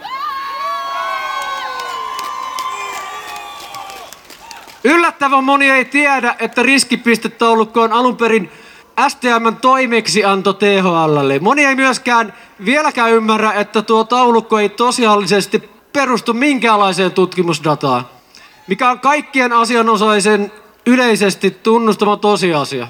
[4.84, 8.52] Yllättävän moni ei tiedä, että riskipistetaulukko on alun perin
[9.08, 11.40] STMn toimeksianto THLlle.
[11.40, 12.34] Moni ei myöskään
[12.66, 18.06] vieläkään ymmärrä, että tuo taulukko ei tosiaalisesti perustu minkäänlaiseen tutkimusdataan,
[18.68, 20.52] mikä on kaikkien asianosaisen
[20.86, 22.88] yleisesti tunnustama tosiasia.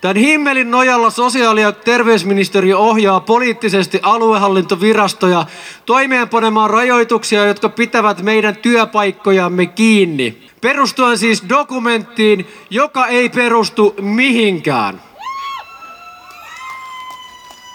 [0.00, 5.46] Tämän himmelin nojalla sosiaali- ja terveysministeriö ohjaa poliittisesti aluehallintovirastoja
[5.86, 10.48] toimeenpanemaan rajoituksia, jotka pitävät meidän työpaikkojamme kiinni.
[10.60, 15.02] Perustuen siis dokumenttiin, joka ei perustu mihinkään.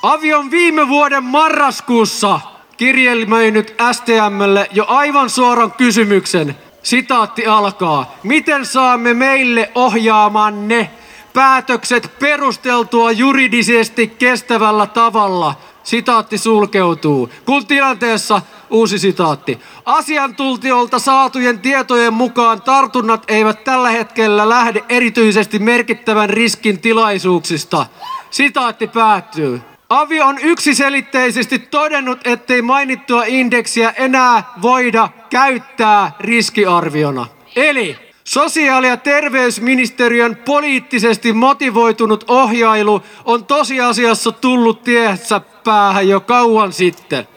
[0.04, 2.40] Avion viime vuoden marraskuussa
[2.78, 6.56] kirjelmöinyt STMlle jo aivan suoran kysymyksen.
[6.84, 8.16] Sitaatti alkaa.
[8.24, 10.90] Miten saamme meille ohjaamanne
[11.34, 15.56] päätökset perusteltua juridisesti kestävällä tavalla?
[15.84, 17.30] Sitaatti sulkeutuu.
[17.46, 19.60] Kun tilanteessa uusi sitaatti.
[19.86, 27.86] Asiantuntijoilta saatujen tietojen mukaan tartunnat eivät tällä hetkellä lähde erityisesti merkittävän riskin tilaisuuksista.
[28.30, 29.62] Sitaatti päättyy.
[29.90, 37.28] Avi on yksiselitteisesti todennut, ettei mainittua indeksiä enää voida käyttää riskiarviona.
[37.56, 47.28] Eli sosiaali- ja terveysministeriön poliittisesti motivoitunut ohjailu on tosiasiassa tullut tiensä päähän jo kauan sitten.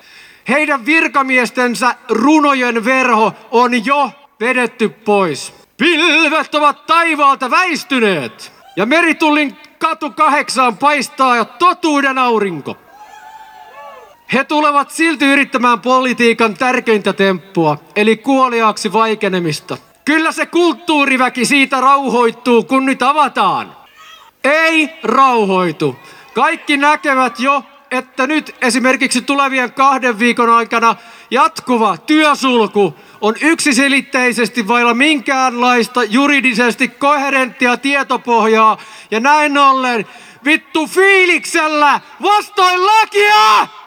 [0.48, 4.10] Heidän virkamiestensä runojen verho on jo
[4.40, 5.54] vedetty pois.
[5.76, 12.76] Pilvet ovat taivaalta väistyneet ja meritullin katu kahdeksaan paistaa ja totuuden aurinko.
[14.32, 19.78] He tulevat silti yrittämään politiikan tärkeintä temppua, eli kuoliaaksi vaikenemista.
[20.04, 23.76] Kyllä se kulttuuriväki siitä rauhoittuu, kun nyt avataan.
[24.44, 25.96] Ei rauhoitu.
[26.34, 30.96] Kaikki näkevät jo, että nyt esimerkiksi tulevien kahden viikon aikana
[31.30, 38.78] jatkuva työsulku on yksiselitteisesti vailla minkäänlaista juridisesti koherenttia tietopohjaa
[39.10, 40.06] ja näin ollen
[40.44, 43.83] vittu fiiliksellä vastoin lakia!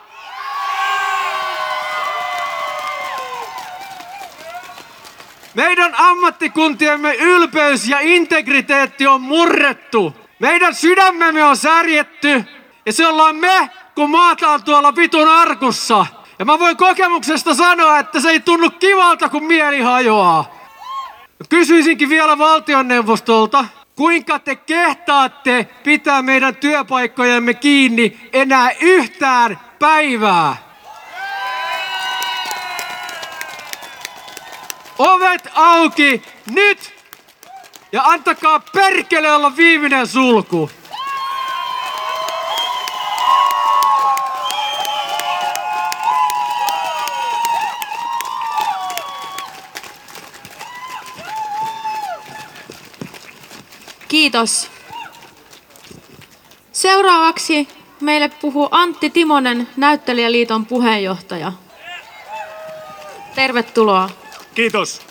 [5.57, 10.15] Meidän ammattikuntiemme ylpeys ja integriteetti on murrettu.
[10.39, 12.43] Meidän sydämemme on särjetty
[12.85, 16.05] ja se ollaan me, kun maataan tuolla vitun arkussa.
[16.39, 20.55] Ja mä voin kokemuksesta sanoa, että se ei tunnu kivalta, kun mieli hajoaa.
[21.49, 30.66] Kysyisinkin vielä valtioneuvostolta, kuinka te kehtaatte pitää meidän työpaikkojemme kiinni enää yhtään päivää?
[34.97, 36.21] Ovet auki
[36.51, 36.93] nyt!
[37.91, 40.69] Ja antakaa perkele olla viimeinen sulku.
[54.07, 54.71] Kiitos.
[56.71, 57.67] Seuraavaksi
[58.01, 61.53] meille puhuu Antti Timonen, Näyttelijäliiton puheenjohtaja.
[63.35, 64.09] Tervetuloa.
[64.57, 65.01] Kiitos.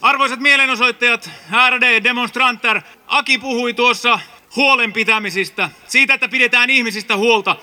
[0.00, 4.18] Arvoisat mielenosoittajat, ärade demonstranter, Aki puhui tuossa
[4.56, 7.56] huolen pitämisistä, siitä, että pidetään ihmisistä huolta.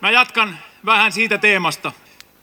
[0.00, 1.92] Mä jatkan vähän siitä teemasta.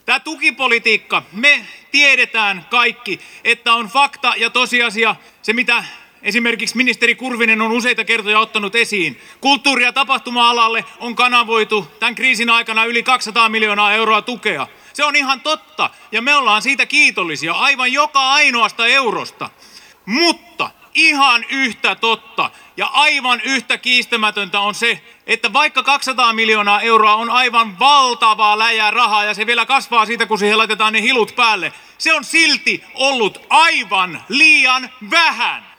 [0.06, 5.84] Tämä tukipolitiikka, me tiedetään kaikki, että on fakta ja tosiasia se, mitä
[6.22, 9.22] esimerkiksi ministeri Kurvinen on useita kertoja ottanut esiin.
[9.42, 14.68] Kulttuuri- ja tapahtuma-alalle on kanavoitu tämän kriisin aikana yli 200 miljoonaa euroa tukea.
[14.94, 19.50] Se on ihan totta ja me ollaan siitä kiitollisia aivan joka ainoasta eurosta.
[20.06, 27.16] Mutta ihan yhtä totta ja aivan yhtä kiistämätöntä on se, että vaikka 200 miljoonaa euroa
[27.16, 31.36] on aivan valtavaa läjää rahaa ja se vielä kasvaa siitä, kun siihen laitetaan ne hilut
[31.36, 35.71] päälle, se on silti ollut aivan liian vähän.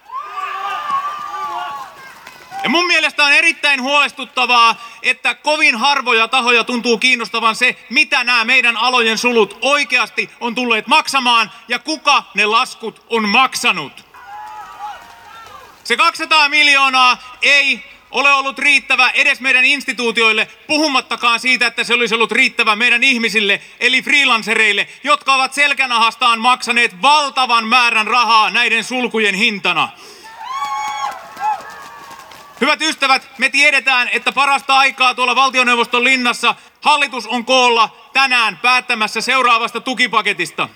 [2.63, 8.45] Ja mun mielestä on erittäin huolestuttavaa, että kovin harvoja tahoja tuntuu kiinnostavan se, mitä nämä
[8.45, 14.05] meidän alojen sulut oikeasti on tulleet maksamaan ja kuka ne laskut on maksanut.
[15.85, 22.15] Se 200 miljoonaa ei ole ollut riittävä edes meidän instituutioille, puhumattakaan siitä, että se olisi
[22.15, 29.35] ollut riittävä meidän ihmisille, eli freelancereille, jotka ovat selkänahastaan maksaneet valtavan määrän rahaa näiden sulkujen
[29.35, 29.89] hintana.
[32.63, 39.21] Hyvät ystävät, me tiedetään, että parasta aikaa tuolla valtioneuvoston linnassa hallitus on koolla tänään päättämässä
[39.21, 40.69] seuraavasta tukipaketista.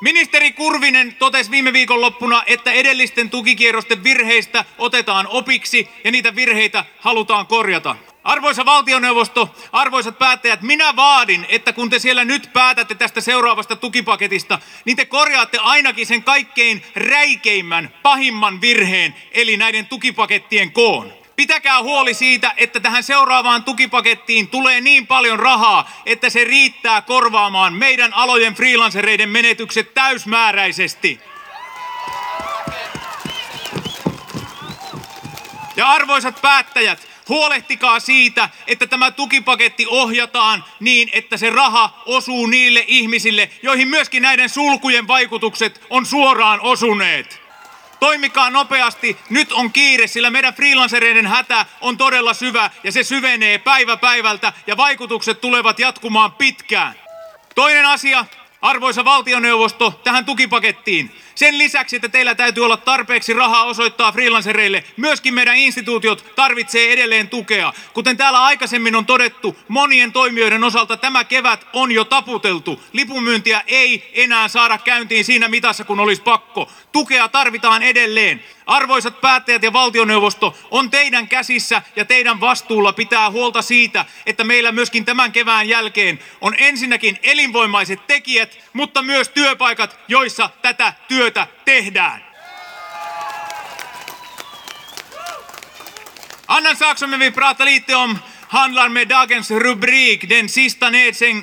[0.00, 7.46] Ministeri Kurvinen totesi viime viikonloppuna, että edellisten tukikierrosten virheistä otetaan opiksi ja niitä virheitä halutaan
[7.46, 7.96] korjata.
[8.24, 14.58] Arvoisa valtioneuvosto, arvoisat päättäjät, minä vaadin, että kun te siellä nyt päätätte tästä seuraavasta tukipaketista,
[14.84, 21.21] niin te korjaatte ainakin sen kaikkein räikeimmän, pahimman virheen, eli näiden tukipakettien koon.
[21.42, 27.74] Pitäkää huoli siitä, että tähän seuraavaan tukipakettiin tulee niin paljon rahaa, että se riittää korvaamaan
[27.74, 31.20] meidän alojen freelancereiden menetykset täysmääräisesti.
[35.76, 42.84] Ja arvoisat päättäjät, huolehtikaa siitä, että tämä tukipaketti ohjataan niin, että se raha osuu niille
[42.86, 47.41] ihmisille, joihin myöskin näiden sulkujen vaikutukset on suoraan osuneet.
[48.02, 53.58] Toimikaa nopeasti, nyt on kiire, sillä meidän freelancereiden hätä on todella syvä ja se syvenee
[53.58, 56.94] päivä päivältä ja vaikutukset tulevat jatkumaan pitkään.
[57.54, 58.26] Toinen asia,
[58.62, 61.10] arvoisa valtioneuvosto, tähän tukipakettiin.
[61.34, 67.28] Sen lisäksi, että teillä täytyy olla tarpeeksi rahaa osoittaa freelancereille, myöskin meidän instituutiot tarvitsee edelleen
[67.28, 67.72] tukea.
[67.94, 72.82] Kuten täällä aikaisemmin on todettu, monien toimijoiden osalta tämä kevät on jo taputeltu.
[72.92, 76.70] Lipunmyyntiä ei enää saada käyntiin siinä mitassa, kun olisi pakko.
[76.92, 78.44] Tukea tarvitaan edelleen.
[78.66, 84.72] Arvoisat päättäjät ja valtioneuvosto, on teidän käsissä ja teidän vastuulla pitää huolta siitä, että meillä
[84.72, 92.32] myöskin tämän kevään jälkeen on ensinnäkin elinvoimaiset tekijät, mutta myös työpaikat, joissa tätä työtä tehdään.
[96.48, 98.18] Annan sak som vi pratar lite om
[98.48, 101.42] handlar med dagens rubrik, den sista nedsäng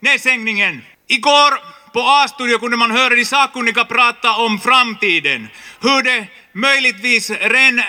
[0.00, 0.86] nedsängningen.
[1.08, 1.60] Igår
[1.92, 5.48] på A-studio kunde man höra de sakkunniga prata om framtiden.
[5.80, 7.82] Hur det möjligtvis ren,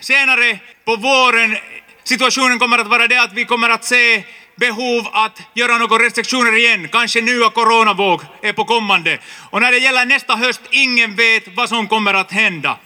[0.00, 1.56] senare på våren
[2.04, 4.24] situationen kommer att vara det att vi kommer att se
[4.56, 6.88] behov att göra några restriktioner igen.
[6.88, 9.18] Kanske nya coronavåg är på kommande.
[9.50, 12.78] Och när det gäller nästa höst, ingen vet vad som kommer att hända.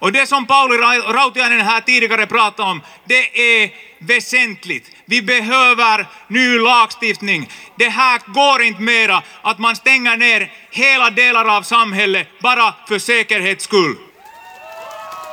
[0.00, 4.90] Och det som Pauli Rautiainen här tidigare pratade om, det är väsentligt.
[5.04, 7.50] Vi behöver ny lagstiftning.
[7.76, 12.98] Det här går inte mera att man stänger ner hela delar av samhället bara för
[12.98, 13.96] säkerhets skull.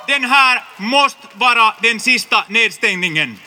[0.07, 3.39] Den här måste vara den sista nedstängningen.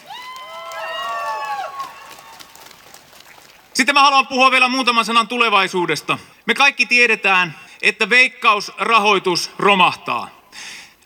[3.73, 6.19] Sitten mä haluan puhua vielä muutaman sanan tulevaisuudesta.
[6.47, 10.40] Me kaikki tiedetään, että veikkausrahoitus romahtaa.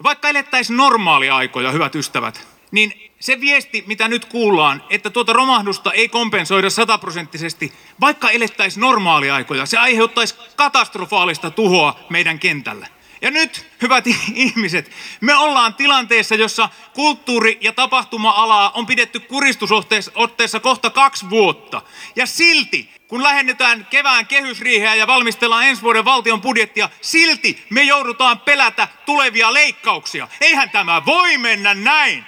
[0.02, 6.08] Vaikka elettäisiin normaaliaikoja, hyvät ystävät, niin se viesti, mitä nyt kuullaan, että tuota romahdusta ei
[6.08, 12.86] kompensoida sataprosenttisesti, vaikka elettäisiin normaaliaikoja, se aiheuttaisi katastrofaalista tuhoa meidän kentällä.
[13.24, 14.04] Ja nyt, hyvät
[14.34, 21.82] ihmiset, me ollaan tilanteessa, jossa kulttuuri- ja tapahtuma-alaa on pidetty kuristusotteessa kohta kaksi vuotta.
[22.16, 28.40] Ja silti, kun lähennetään kevään kehysriiheä ja valmistellaan ensi vuoden valtion budjettia, silti me joudutaan
[28.40, 30.28] pelätä tulevia leikkauksia.
[30.40, 32.26] Eihän tämä voi mennä näin.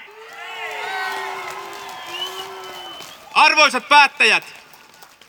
[3.34, 4.55] Arvoisat päättäjät,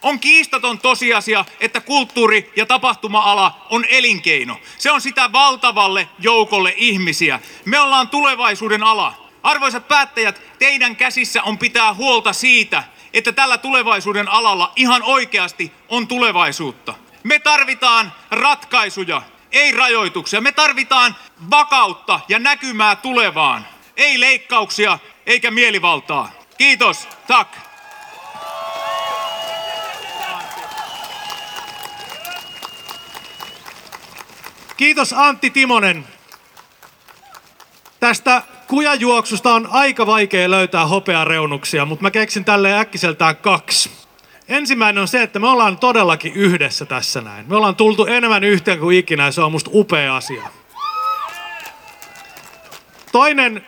[0.01, 4.59] on kiistaton tosiasia, että kulttuuri- ja tapahtuma-ala on elinkeino.
[4.77, 7.39] Se on sitä valtavalle joukolle ihmisiä.
[7.65, 9.27] Me ollaan tulevaisuuden ala.
[9.43, 12.83] Arvoisat päättäjät, teidän käsissä on pitää huolta siitä,
[13.13, 16.93] että tällä tulevaisuuden alalla ihan oikeasti on tulevaisuutta.
[17.23, 19.21] Me tarvitaan ratkaisuja,
[19.51, 20.41] ei rajoituksia.
[20.41, 21.15] Me tarvitaan
[21.49, 23.67] vakautta ja näkymää tulevaan.
[23.97, 26.31] Ei leikkauksia eikä mielivaltaa.
[26.57, 27.07] Kiitos.
[27.27, 27.66] Tack.
[34.77, 36.05] Kiitos Antti Timonen.
[37.99, 43.91] Tästä kujajuoksusta on aika vaikea löytää hopeareunuksia, mutta mä keksin tälle äkkiseltään kaksi.
[44.47, 47.45] Ensimmäinen on se, että me ollaan todellakin yhdessä tässä näin.
[47.49, 50.43] Me ollaan tultu enemmän yhteen kuin ikinä ja se on musta upea asia.
[53.11, 53.65] Toinen,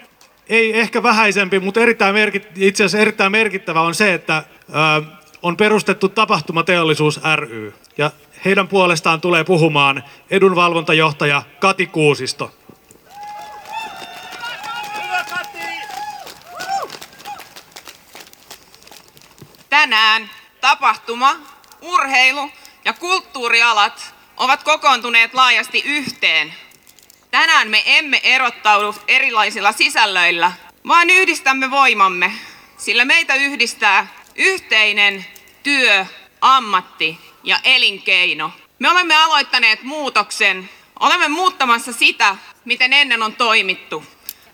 [0.49, 5.05] ei ehkä vähäisempi, mutta erittäin merkit, itse asiassa erittäin merkittävä on se, että ö,
[5.41, 7.73] on perustettu tapahtumateollisuus ry.
[7.97, 8.11] Ja
[8.45, 12.51] heidän puolestaan tulee puhumaan edunvalvontajohtaja Kati Kuusisto.
[19.69, 20.29] Tänään
[20.61, 21.35] tapahtuma,
[21.81, 22.51] urheilu
[22.85, 26.53] ja kulttuurialat ovat kokoontuneet laajasti yhteen.
[27.31, 30.51] Tänään me emme erottaudu erilaisilla sisällöillä,
[30.87, 32.31] vaan yhdistämme voimamme,
[32.77, 35.25] sillä meitä yhdistää yhteinen
[35.63, 36.05] työ,
[36.41, 38.51] ammatti ja elinkeino.
[38.79, 40.69] Me olemme aloittaneet muutoksen.
[40.99, 44.03] Olemme muuttamassa sitä, miten ennen on toimittu.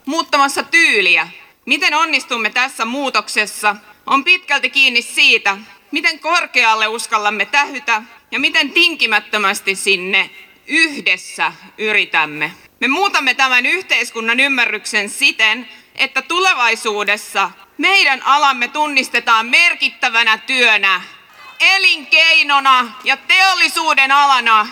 [0.06, 1.28] Muuttamassa tyyliä.
[1.66, 3.76] Miten onnistumme tässä muutoksessa
[4.06, 5.58] on pitkälti kiinni siitä,
[5.92, 10.30] miten korkealle uskallamme tähytä ja miten tinkimättömästi sinne
[10.68, 12.52] yhdessä yritämme.
[12.80, 21.02] Me muutamme tämän yhteiskunnan ymmärryksen siten, että tulevaisuudessa meidän alamme tunnistetaan merkittävänä työnä,
[21.60, 24.68] elinkeinona ja teollisuuden alana.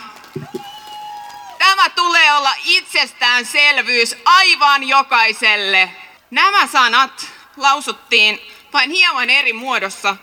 [1.57, 5.91] Tämä tulee olla itsestäänselvyys aivan jokaiselle.
[6.31, 7.27] Nämä sanat
[7.57, 8.39] lausuttiin
[8.73, 10.15] vain hieman eri muodossa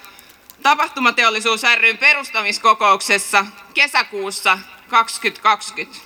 [0.62, 4.58] Tapahtumateollisuus ryn perustamiskokouksessa kesäkuussa
[4.88, 5.98] 2020.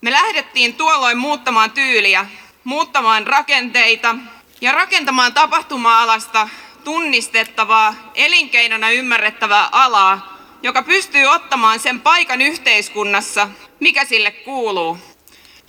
[0.00, 2.26] Me lähdettiin tuolloin muuttamaan tyyliä,
[2.64, 4.16] muuttamaan rakenteita
[4.60, 6.48] ja rakentamaan tapahtuma-alasta
[6.84, 13.48] tunnistettavaa, elinkeinona ymmärrettävää alaa, joka pystyy ottamaan sen paikan yhteiskunnassa,
[13.80, 14.98] mikä sille kuuluu.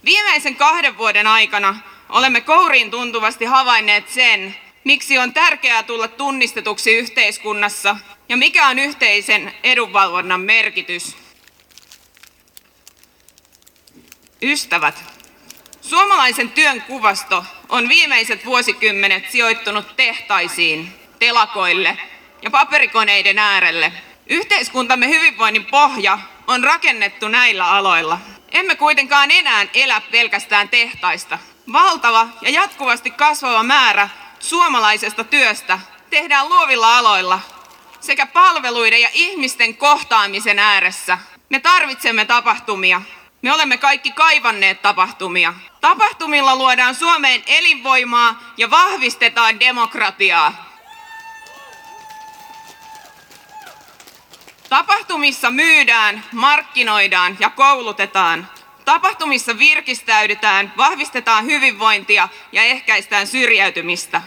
[0.06, 1.76] Viimeisen kahden vuoden aikana
[2.10, 7.96] olemme kouriin tuntuvasti havainneet sen, miksi on tärkeää tulla tunnistetuksi yhteiskunnassa
[8.30, 11.16] ja mikä on yhteisen edunvalvonnan merkitys.
[14.42, 15.04] Ystävät,
[15.82, 21.98] suomalaisen työn kuvasto on viimeiset vuosikymmenet sijoittunut tehtaisiin, telakoille
[22.42, 23.94] ja paperikoneiden äärelle.
[24.28, 28.20] Yhteiskuntamme hyvinvoinnin pohja on rakennettu näillä aloilla.
[28.52, 31.40] Emme kuitenkaan enää elä pelkästään tehtaista.
[31.74, 34.10] Valtava ja jatkuvasti kasvava määrä
[34.40, 37.40] suomalaisesta työstä tehdään luovilla aloilla
[38.00, 41.18] sekä palveluiden ja ihmisten kohtaamisen ääressä.
[41.50, 43.02] Me tarvitsemme tapahtumia.
[43.42, 45.54] Me olemme kaikki kaivanneet tapahtumia.
[45.82, 50.73] Tapahtumilla luodaan Suomeen elinvoimaa ja vahvistetaan demokratiaa.
[54.74, 58.48] Tapahtumissa myydään, markkinoidaan ja koulutetaan.
[58.86, 64.22] Tapahtumissa virkistäydytään, vahvistetaan hyvinvointia ja ehkäistään syrjäytymistä.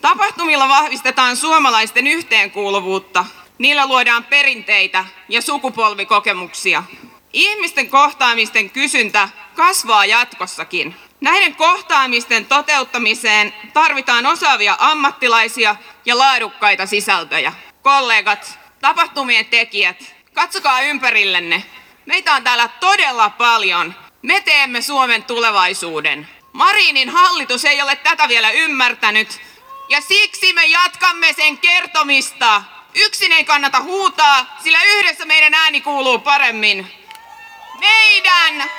[0.00, 3.24] Tapahtumilla vahvistetaan suomalaisten yhteenkuuluvuutta.
[3.58, 6.82] Niillä luodaan perinteitä ja sukupolvikokemuksia.
[7.32, 10.96] Ihmisten kohtaamisten kysyntä kasvaa jatkossakin.
[11.20, 15.76] Näiden kohtaamisten toteuttamiseen tarvitaan osaavia ammattilaisia
[16.06, 17.52] ja laadukkaita sisältöjä.
[17.82, 21.64] Kollegat, tapahtumien tekijät, katsokaa ympärillenne.
[22.06, 23.94] Meitä on täällä todella paljon.
[24.22, 26.28] Me teemme Suomen tulevaisuuden.
[26.52, 29.40] Marinin hallitus ei ole tätä vielä ymmärtänyt,
[29.88, 32.62] ja siksi me jatkamme sen kertomista.
[32.94, 36.92] Yksin ei kannata huutaa, sillä yhdessä meidän ääni kuuluu paremmin.
[37.80, 38.70] Meidän,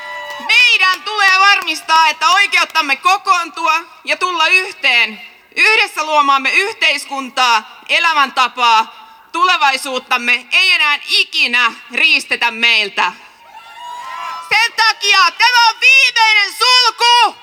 [0.47, 5.21] meidän tulee varmistaa, että oikeuttamme kokoontua ja tulla yhteen.
[5.55, 9.02] Yhdessä luomaamme yhteiskuntaa, elämäntapaa,
[9.33, 13.13] tulevaisuuttamme ei enää ikinä riistetä meiltä.
[14.49, 17.35] Sen takia tämä on viimeinen sulku!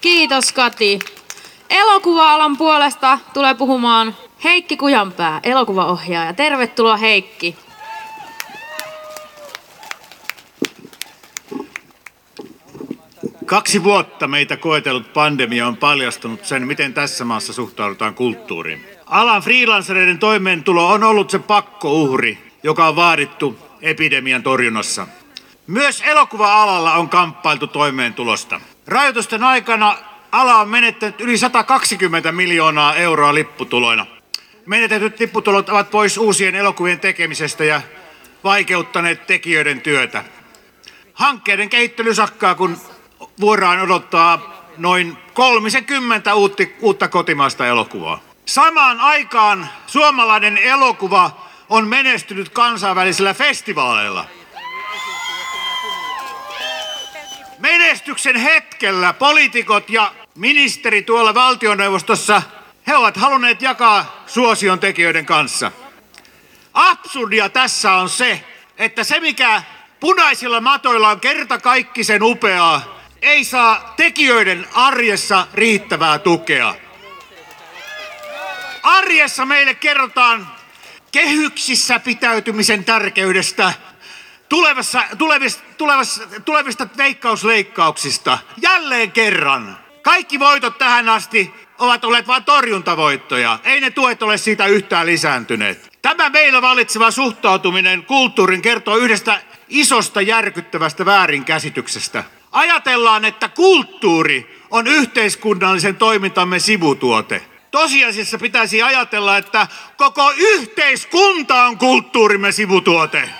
[0.00, 0.98] Kiitos Kati.
[1.70, 6.32] Elokuva-alan puolesta tulee puhumaan Heikki Kujanpää, elokuvaohjaaja.
[6.34, 7.63] Tervetuloa Heikki.
[13.54, 18.86] Kaksi vuotta meitä koetellut pandemia on paljastunut sen, miten tässä maassa suhtaudutaan kulttuuriin.
[19.06, 25.06] Alan freelancereiden toimeentulo on ollut se pakkouhri, joka on vaadittu epidemian torjunnassa.
[25.66, 28.60] Myös elokuva-alalla on kamppailtu toimeentulosta.
[28.86, 29.98] Rajoitusten aikana
[30.32, 34.06] ala on menettänyt yli 120 miljoonaa euroa lipputuloina.
[34.66, 37.82] Menetetyt lipputulot ovat pois uusien elokuvien tekemisestä ja
[38.44, 40.24] vaikeuttaneet tekijöiden työtä.
[41.12, 42.76] Hankkeiden kehittely sakkaa, kun
[43.40, 48.20] vuoraan odottaa noin 30 uutti, uutta kotimaista elokuvaa.
[48.46, 51.30] Samaan aikaan suomalainen elokuva
[51.68, 54.24] on menestynyt kansainvälisillä festivaaleilla.
[57.58, 62.42] Menestyksen hetkellä poliitikot ja ministeri tuolla valtioneuvostossa,
[62.86, 65.72] he ovat halunneet jakaa suosion tekijöiden kanssa.
[66.74, 68.44] Absurdia tässä on se,
[68.78, 69.62] että se mikä
[70.00, 72.93] punaisilla matoilla on kerta kaikkisen upeaa,
[73.24, 76.74] ei saa tekijöiden arjessa riittävää tukea.
[78.82, 80.48] Arjessa meille kerrotaan
[81.12, 83.72] kehyksissä pitäytymisen tärkeydestä,
[84.48, 88.38] tulevassa, tulevista, tulevassa, tulevista veikkausleikkauksista.
[88.62, 89.78] Jälleen kerran.
[90.02, 93.58] Kaikki voitot tähän asti ovat olleet vain torjuntavoittoja.
[93.64, 95.98] Ei ne tuet ole siitä yhtään lisääntyneet.
[96.02, 102.24] Tämä meillä vallitseva suhtautuminen kulttuurin kertoo yhdestä isosta järkyttävästä väärinkäsityksestä.
[102.54, 107.42] Ajatellaan, että kulttuuri on yhteiskunnallisen toimintamme sivutuote.
[107.70, 113.30] Tosiasiassa pitäisi ajatella, että koko yhteiskunta on kulttuurimme sivutuote.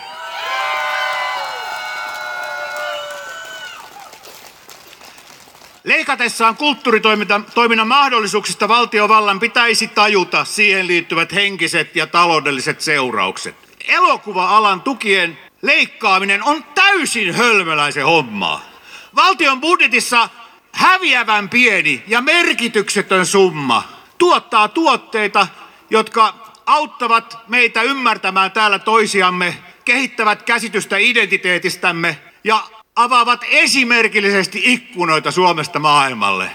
[5.85, 13.55] Leikatessaan kulttuuritoiminnan mahdollisuuksista valtiovallan pitäisi tajuta siihen liittyvät henkiset ja taloudelliset seuraukset.
[13.89, 18.74] Elokuva-alan tukien leikkaaminen on täysin hölmöläisen hommaa.
[19.17, 20.29] Valtion budjetissa
[20.73, 23.83] häviävän pieni ja merkityksetön summa
[24.19, 25.47] tuottaa tuotteita,
[25.91, 26.35] jotka
[26.67, 32.63] auttavat meitä ymmärtämään täällä toisiamme, kehittävät käsitystä identiteetistämme ja
[32.97, 36.51] avaavat esimerkillisesti ikkunoita Suomesta maailmalle.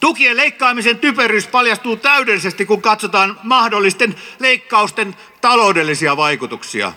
[0.00, 6.92] Tukien leikkaamisen typeryys paljastuu täydellisesti, kun katsotaan mahdollisten leikkausten taloudellisia vaikutuksia.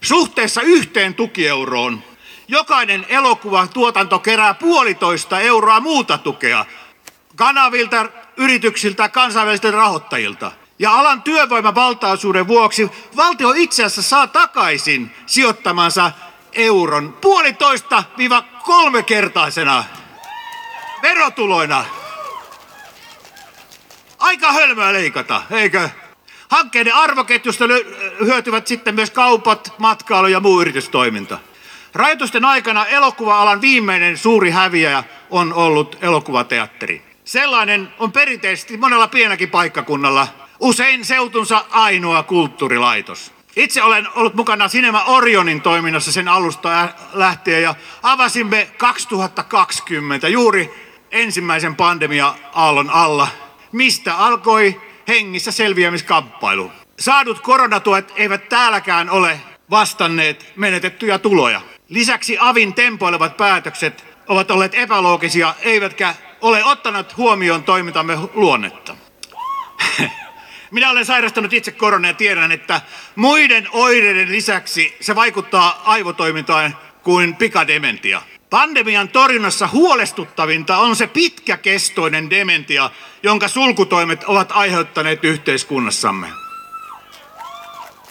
[0.00, 2.02] Suhteessa yhteen tukieuroon
[2.48, 6.64] jokainen elokuva tuotanto kerää puolitoista euroa muuta tukea
[7.36, 10.52] kanavilta, yrityksiltä, kansainvälisiltä rahoittajilta.
[10.78, 16.12] Ja alan työvoimavaltaisuuden vuoksi valtio itse asiassa saa takaisin sijoittamansa
[16.52, 19.84] euron puolitoista viiva kolme kertaisena
[21.02, 21.84] verotuloina.
[24.18, 25.88] Aika hölmöä leikata, eikö?
[26.48, 27.64] Hankkeiden arvoketjusta
[28.24, 31.38] hyötyvät sitten myös kaupat, matkailu ja muu yritystoiminta.
[31.94, 37.02] Rajoitusten aikana elokuva-alan viimeinen suuri häviäjä on ollut elokuvateatteri.
[37.24, 40.28] Sellainen on perinteisesti monella pienelläkin paikkakunnalla
[40.60, 43.32] usein seutunsa ainoa kulttuurilaitos.
[43.56, 50.70] Itse olen ollut mukana Cinema Orionin toiminnassa sen alusta lähtien ja avasimme 2020 juuri
[51.10, 53.28] ensimmäisen pandemia-aallon alla,
[53.72, 56.72] mistä alkoi hengissä selviämiskamppailu.
[56.98, 59.40] Saadut koronatuet eivät täälläkään ole
[59.70, 61.73] vastanneet menetettyjä tuloja.
[61.88, 68.96] Lisäksi avin tempoilevat päätökset ovat olleet epäloogisia, eivätkä ole ottanut huomioon toimintamme luonnetta.
[70.70, 72.80] Minä olen sairastanut itse koronaa ja tiedän, että
[73.16, 78.22] muiden oireiden lisäksi se vaikuttaa aivotoimintaan kuin pikadementia.
[78.50, 82.90] Pandemian torjunnassa huolestuttavinta on se pitkäkestoinen dementia,
[83.22, 86.26] jonka sulkutoimet ovat aiheuttaneet yhteiskunnassamme.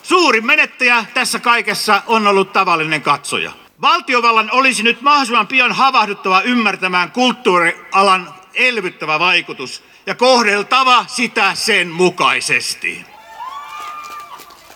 [0.04, 3.63] Suurin menettäjä tässä kaikessa on ollut tavallinen katsoja.
[3.84, 13.06] Valtiovallan olisi nyt mahdollisimman pian havahduttava ymmärtämään kulttuurialan elvyttävä vaikutus ja kohdeltava sitä sen mukaisesti.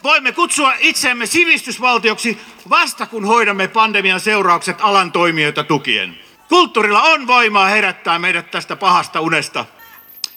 [0.03, 6.19] Voimme kutsua itseämme sivistysvaltioksi vasta kun hoidamme pandemian seuraukset alan toimijoita tukien.
[6.49, 9.65] Kulttuurilla on voimaa herättää meidät tästä pahasta unesta,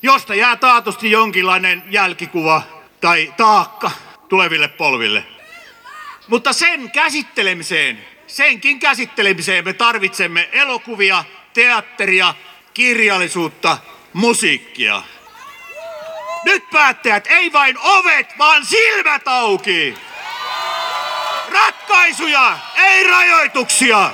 [0.03, 2.62] josta jää taatusti jonkinlainen jälkikuva
[3.01, 3.91] tai taakka
[4.29, 5.25] tuleville polville.
[6.29, 7.99] Mutta sen käsittelemiseen,
[8.31, 11.24] senkin käsittelemiseen me tarvitsemme elokuvia,
[11.55, 12.35] teatteria,
[12.74, 13.78] kirjallisuutta,
[14.12, 15.03] musiikkia.
[16.45, 19.95] Nyt päättäjät, ei vain ovet, vaan silmät auki!
[21.53, 24.11] Ratkaisuja, ei rajoituksia!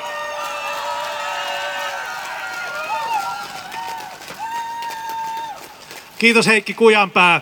[6.19, 7.41] Kiitos Heikki Kujanpää.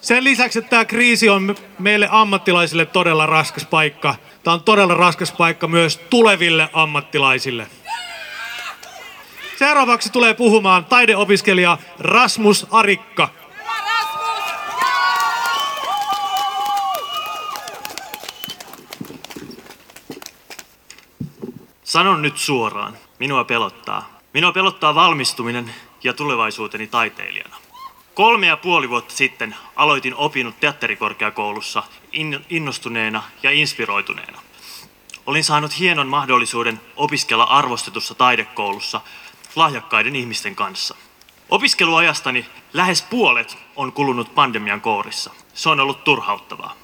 [0.00, 4.14] Sen lisäksi, että tämä kriisi on meille ammattilaisille todella raskas paikka,
[4.46, 7.66] Tämä on todella raskas paikka myös tuleville ammattilaisille.
[9.58, 13.28] Seuraavaksi tulee puhumaan taideopiskelija Rasmus Arikka.
[21.84, 24.18] Sanon nyt suoraan, minua pelottaa.
[24.34, 25.74] Minua pelottaa valmistuminen
[26.04, 27.56] ja tulevaisuuteni taiteilijana.
[28.14, 31.82] Kolme ja puoli vuotta sitten aloitin opinut teatterikorkeakoulussa
[32.50, 34.38] innostuneena ja inspiroituneena.
[35.26, 39.00] Olin saanut hienon mahdollisuuden opiskella arvostetussa taidekoulussa
[39.56, 40.96] lahjakkaiden ihmisten kanssa.
[41.48, 45.30] Opiskeluajastani lähes puolet on kulunut pandemian kourissa.
[45.54, 46.74] Se on ollut turhauttavaa.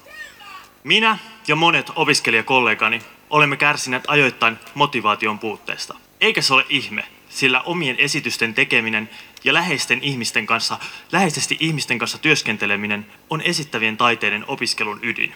[0.83, 1.17] Minä
[1.47, 5.95] ja monet opiskelijakollegani olemme kärsineet ajoittain motivaation puutteesta.
[6.21, 9.09] Eikä se ole ihme, sillä omien esitysten tekeminen
[9.43, 10.77] ja läheisten ihmisten kanssa,
[11.11, 15.33] läheisesti ihmisten kanssa työskenteleminen on esittävien taiteiden opiskelun ydin.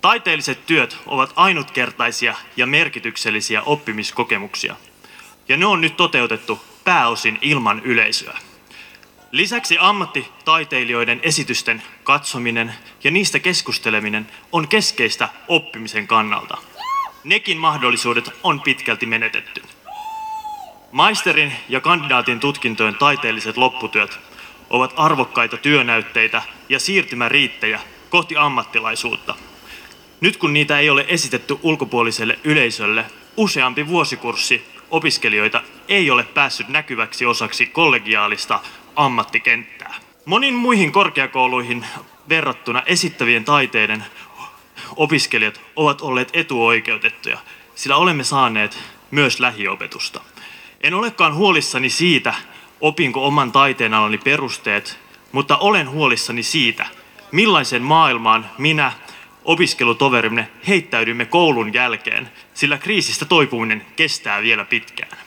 [0.00, 4.76] Taiteelliset työt ovat ainutkertaisia ja merkityksellisiä oppimiskokemuksia,
[5.48, 8.38] ja ne on nyt toteutettu pääosin ilman yleisöä.
[9.32, 16.58] Lisäksi ammattitaiteilijoiden esitysten katsominen ja niistä keskusteleminen on keskeistä oppimisen kannalta.
[17.24, 19.62] Nekin mahdollisuudet on pitkälti menetetty.
[20.92, 24.18] Maisterin ja kandidaatin tutkintojen taiteelliset lopputyöt
[24.70, 27.80] ovat arvokkaita työnäytteitä ja siirtymäriittejä
[28.10, 29.34] kohti ammattilaisuutta.
[30.20, 33.04] Nyt kun niitä ei ole esitetty ulkopuoliselle yleisölle,
[33.36, 38.60] useampi vuosikurssi opiskelijoita ei ole päässyt näkyväksi osaksi kollegiaalista
[38.96, 39.94] ammattikenttää.
[40.24, 41.86] Monin muihin korkeakouluihin
[42.28, 44.04] verrattuna esittävien taiteiden
[44.96, 47.38] opiskelijat ovat olleet etuoikeutettuja,
[47.74, 48.78] sillä olemme saaneet
[49.10, 50.20] myös lähiopetusta.
[50.80, 52.34] En olekaan huolissani siitä,
[52.80, 54.98] opinko oman taiteenalani perusteet,
[55.32, 56.86] mutta olen huolissani siitä,
[57.32, 58.92] millaisen maailmaan minä
[59.44, 65.18] opiskelutoverimme heittäydymme koulun jälkeen, sillä kriisistä toipuminen kestää vielä pitkään.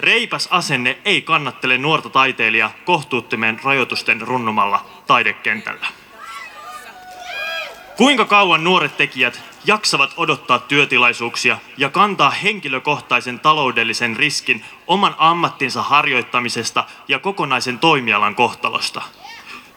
[0.00, 5.86] Reipas asenne ei kannattele nuorta taiteilijaa kohtuuttomien rajoitusten runnumalla taidekentällä.
[7.96, 16.84] Kuinka kauan nuoret tekijät jaksavat odottaa työtilaisuuksia ja kantaa henkilökohtaisen taloudellisen riskin oman ammattinsa harjoittamisesta
[17.08, 19.02] ja kokonaisen toimialan kohtalosta?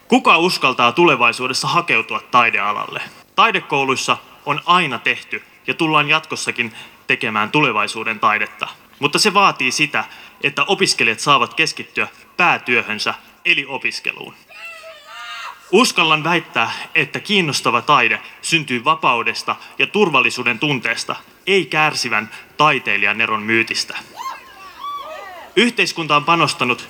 [0.07, 3.01] Kuka uskaltaa tulevaisuudessa hakeutua taidealalle?
[3.35, 6.73] Taidekouluissa on aina tehty ja tullaan jatkossakin
[7.07, 8.67] tekemään tulevaisuuden taidetta.
[8.99, 10.03] Mutta se vaatii sitä,
[10.43, 12.07] että opiskelijat saavat keskittyä
[12.37, 13.13] päätyöhönsä
[13.45, 14.33] eli opiskeluun.
[15.71, 21.15] Uskallan väittää, että kiinnostava taide syntyy vapaudesta ja turvallisuuden tunteesta,
[21.47, 23.97] ei kärsivän taiteilijan eron myytistä.
[25.55, 26.89] Yhteiskunta on panostanut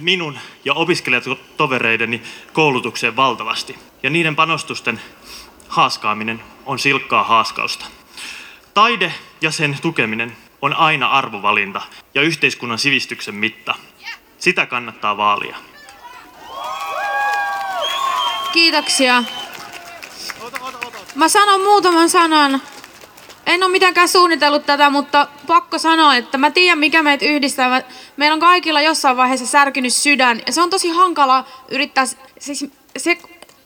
[0.00, 2.22] minun ja opiskelijatovereideni
[2.52, 5.00] koulutukseen valtavasti, ja niiden panostusten
[5.68, 7.86] haaskaaminen on silkkaa haaskausta.
[8.74, 11.82] Taide ja sen tukeminen on aina arvovalinta
[12.14, 13.74] ja yhteiskunnan sivistyksen mitta.
[14.38, 15.56] Sitä kannattaa vaalia.
[18.54, 19.24] Kiitoksia.
[21.14, 22.62] Mä sanon muutaman sanan.
[23.46, 27.82] En ole mitenkään suunnitellut tätä, mutta pakko sanoa, että mä tiedän mikä meitä yhdistää.
[28.16, 32.04] Meillä on kaikilla jossain vaiheessa särkynyt sydän ja se on tosi hankala yrittää,
[32.38, 33.18] siis se,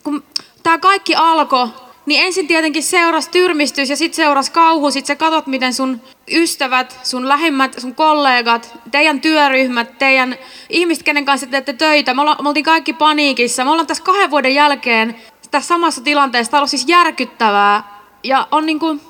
[0.05, 0.25] kun
[0.63, 1.69] tämä kaikki alkoi
[2.09, 4.91] niin ensin tietenkin seurasi tyrmistys ja sitten seurasi kauhu.
[4.91, 6.01] Sitten sä katsot, miten sun
[6.33, 10.37] ystävät, sun lähimmät, sun kollegat, teidän työryhmät, teidän
[10.71, 13.65] ihmiset, kenen kanssa teette töitä, me, olla, me oltiin kaikki paniikissa.
[13.65, 15.17] Me ollaan tässä kahden vuoden jälkeen
[15.51, 16.51] tässä samassa tilanteessa.
[16.51, 17.99] Tämä on siis järkyttävää.
[18.25, 19.01] Ja on niin kuin,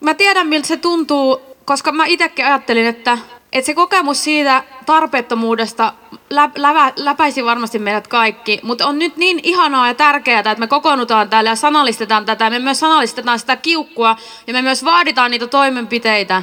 [0.00, 3.18] mä tiedän miltä se tuntuu, koska mä itsekin ajattelin, että
[3.54, 5.92] että se kokemus siitä tarpeettomuudesta
[6.30, 10.66] lä- lävä- läpäisi varmasti meidät kaikki, mutta on nyt niin ihanaa ja tärkeää, että me
[10.66, 12.50] kokoonnutaan täällä ja sanallistetaan tätä.
[12.50, 14.16] Me myös sanallistetaan sitä kiukkua
[14.46, 16.42] ja me myös vaaditaan niitä toimenpiteitä.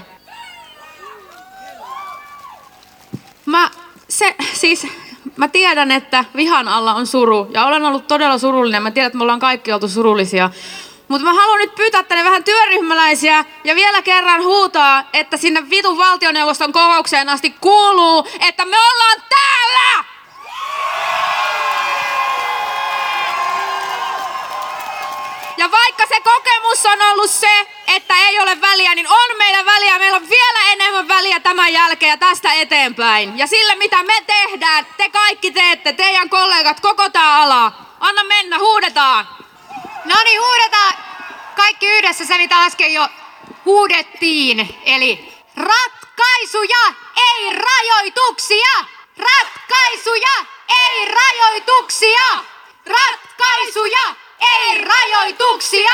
[3.46, 3.70] Mä,
[4.08, 4.88] se, siis,
[5.38, 8.84] mä tiedän, että vihan alla on suru ja olen ollut todella surullinen.
[8.84, 10.50] Mä tiedän, että me ollaan kaikki oltu surullisia.
[11.12, 15.98] Mutta mä haluan nyt pyytää tänne vähän työryhmäläisiä ja vielä kerran huutaa, että sinne vitun
[15.98, 20.04] valtioneuvoston kokoukseen asti kuuluu, että me ollaan täällä!
[25.58, 30.00] Ja vaikka se kokemus on ollut se, että ei ole väliä, niin on meillä väliä.
[30.00, 33.38] Meillä on vielä enemmän väliä tämän jälkeen ja tästä eteenpäin.
[33.38, 37.72] Ja sillä mitä me tehdään, te kaikki teette, teidän kollegat, koko tämä ala.
[38.00, 39.28] Anna mennä, huudetaan.
[40.06, 40.94] No niin, huudetaan
[41.56, 43.10] kaikki yhdessä se, mitä äsken jo
[43.66, 44.80] huudettiin.
[44.86, 48.86] Eli ratkaisuja, ei rajoituksia!
[49.18, 52.44] Ratkaisuja, ei rajoituksia!
[52.86, 55.94] Ratkaisuja, ei rajoituksia!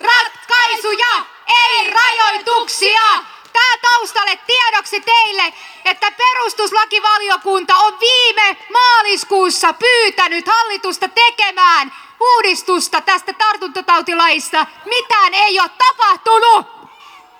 [0.00, 3.24] Ratkaisuja, ei rajoituksia!
[3.52, 5.52] Tää taustalle tiedoksi teille,
[5.84, 14.66] että perustuslakivaliokunta on viime maaliskuussa pyytänyt hallitusta tekemään uudistusta tästä tartuntatautilaista.
[14.84, 16.66] Mitään ei ole tapahtunut.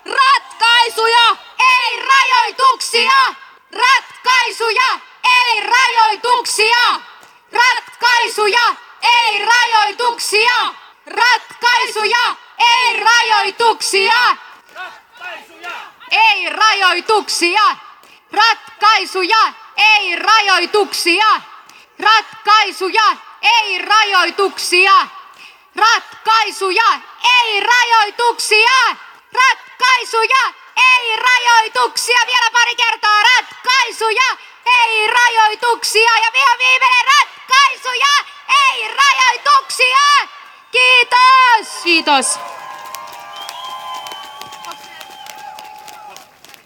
[0.05, 3.35] Ratkaisuja, ei rajoituksia!
[3.71, 4.99] Ratkaisuja,
[5.41, 7.01] ei rajoituksia!
[7.51, 10.73] Ratkaisuja, ei rajoituksia!
[11.05, 14.37] Ratkaisuja, ei rajoituksia!
[16.11, 17.77] Ei rajoituksia!
[18.31, 21.41] Ratkaisuja, ei rajoituksia!
[21.99, 25.07] Ratkaisuja, ei rajoituksia!
[25.75, 26.99] Ratkaisuja,
[27.41, 28.95] ei rajoituksia!
[29.33, 30.53] Ratkaisuja,
[30.91, 32.19] ei rajoituksia!
[32.27, 36.11] Vielä pari kertaa ratkaisuja, ei rajoituksia!
[36.17, 38.13] Ja vielä viimeinen ratkaisuja,
[38.67, 40.27] ei rajoituksia!
[40.71, 41.83] Kiitos!
[41.83, 42.39] Kiitos.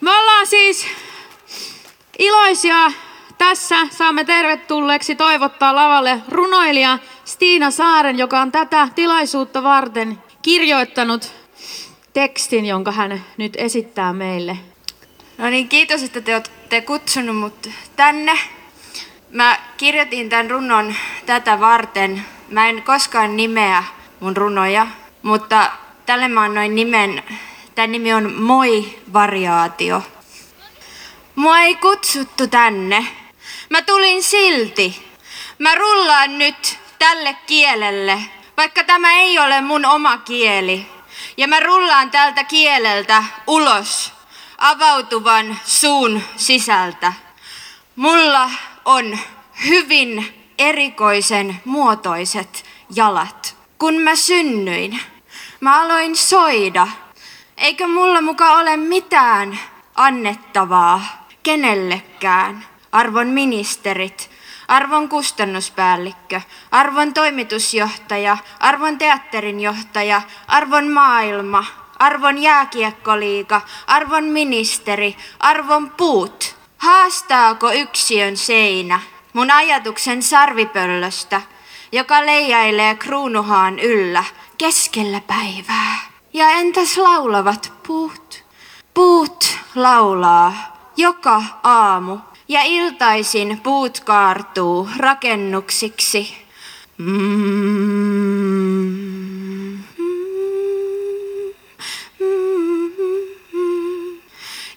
[0.01, 0.87] Me ollaan siis
[2.19, 2.91] iloisia
[3.37, 3.75] tässä.
[3.91, 11.33] Saamme tervetulleeksi toivottaa lavalle runoilija Stiina Saaren, joka on tätä tilaisuutta varten kirjoittanut
[12.13, 14.57] tekstin, jonka hän nyt esittää meille.
[15.37, 18.37] No niin, kiitos, että te olette kutsunut mut tänne.
[19.31, 22.25] Mä kirjoitin tämän runon tätä varten.
[22.49, 23.83] Mä en koskaan nimeä
[24.19, 24.87] mun runoja,
[25.21, 25.71] mutta
[26.05, 27.23] tälle mä annoin nimen.
[27.75, 30.01] Tämän nimi on Moi-variaatio.
[31.35, 33.07] Mua ei kutsuttu tänne.
[33.69, 35.13] Mä tulin silti.
[35.59, 38.19] Mä rullaan nyt tälle kielelle,
[38.57, 40.87] vaikka tämä ei ole mun oma kieli.
[41.37, 44.13] Ja mä rullaan tältä kieleltä ulos
[44.57, 47.13] avautuvan suun sisältä.
[47.95, 48.51] Mulla
[48.85, 49.19] on
[49.65, 52.65] hyvin erikoisen muotoiset
[52.95, 53.57] jalat.
[53.79, 54.99] Kun mä synnyin,
[55.59, 56.87] mä aloin soida.
[57.57, 59.59] Eikö mulla muka ole mitään
[59.95, 62.65] annettavaa kenellekään?
[62.91, 64.29] Arvon ministerit,
[64.67, 66.41] arvon kustannuspäällikkö,
[66.71, 71.65] arvon toimitusjohtaja, arvon teatterinjohtaja, arvon maailma,
[71.99, 76.55] arvon jääkiekkoliiga, arvon ministeri, arvon puut.
[76.77, 78.99] Haastaako yksiön seinä
[79.33, 81.41] mun ajatuksen sarvipöllöstä,
[81.91, 84.23] joka leijailee kruunuhaan yllä
[84.57, 85.95] keskellä päivää?
[86.33, 88.43] Ja entäs laulavat puut?
[88.93, 92.17] Puut laulaa joka aamu
[92.47, 96.37] ja iltaisin puut kaartuu rakennuksiksi.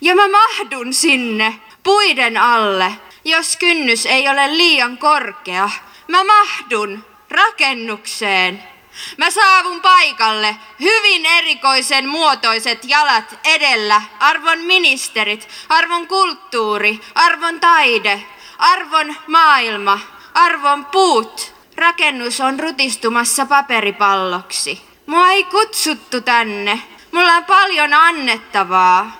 [0.01, 2.93] Ja mä mahdun sinne puiden alle,
[3.25, 5.71] jos kynnys ei ole liian korkea.
[6.09, 8.76] Mä mahdun rakennukseen.
[9.17, 18.27] Mä saavun paikalle, hyvin erikoisen muotoiset jalat edellä, arvon ministerit, arvon kulttuuri, arvon taide,
[18.59, 19.99] arvon maailma,
[20.35, 21.57] arvon puut.
[21.77, 24.83] Rakennus on rutistumassa paperipalloksi.
[25.07, 26.83] Mua ei kutsuttu tänne.
[27.13, 29.13] Mulla on paljon annettavaa.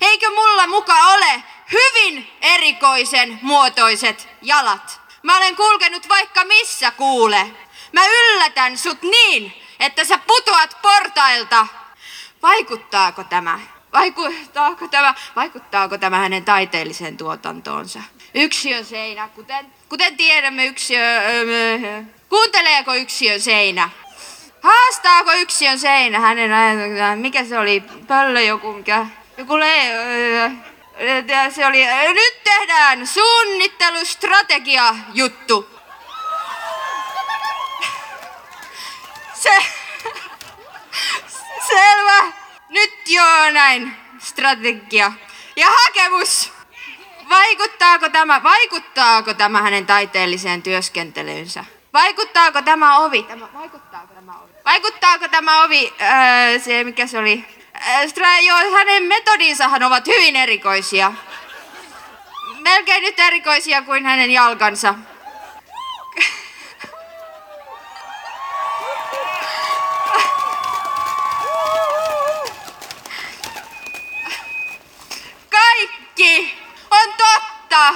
[0.00, 1.42] Eikö mulla muka ole
[1.72, 5.00] hyvin erikoisen muotoiset jalat?
[5.22, 7.50] Mä olen kulkenut vaikka missä kuule.
[7.94, 11.66] Mä yllätän sut niin, että sä putoat portailta.
[12.42, 13.60] Vaikuttaako tämä?
[13.92, 18.00] Vaikuttaako tämä, vaikuttaako tämä hänen taiteelliseen tuotantoonsa?
[18.34, 21.00] Yksiön seinä, kuten, kuten tiedämme yksiö...
[22.28, 23.90] Kuunteleeko yksiön seinä?
[24.62, 29.06] Haastaako yksiön seinä hänen mikä se oli, pöllö joku, mikä,
[29.38, 29.90] joku le,
[31.50, 31.84] se oli,
[32.14, 35.73] nyt tehdään suunnittelustrategia juttu.
[39.44, 39.56] Se,
[41.68, 42.32] selvä.
[42.68, 43.96] Nyt joo näin.
[44.18, 45.12] Strategia.
[45.56, 46.52] Ja hakemus.
[47.28, 51.64] Vaikuttaako tämä, vaikuttaako tämä hänen taiteelliseen työskentelyynsä?
[51.92, 53.22] Vaikuttaako tämä ovi?
[53.22, 54.52] Tämä, vaikuttaako tämä ovi?
[54.64, 57.44] Vaikuttaako tämä ovi, öö, se mikä se oli?
[57.88, 61.12] Öö, stra, joo, hänen metodinsahan ovat hyvin erikoisia.
[62.60, 64.94] Melkein nyt erikoisia kuin hänen jalkansa.
[75.50, 76.58] Kaikki
[76.90, 77.94] on totta.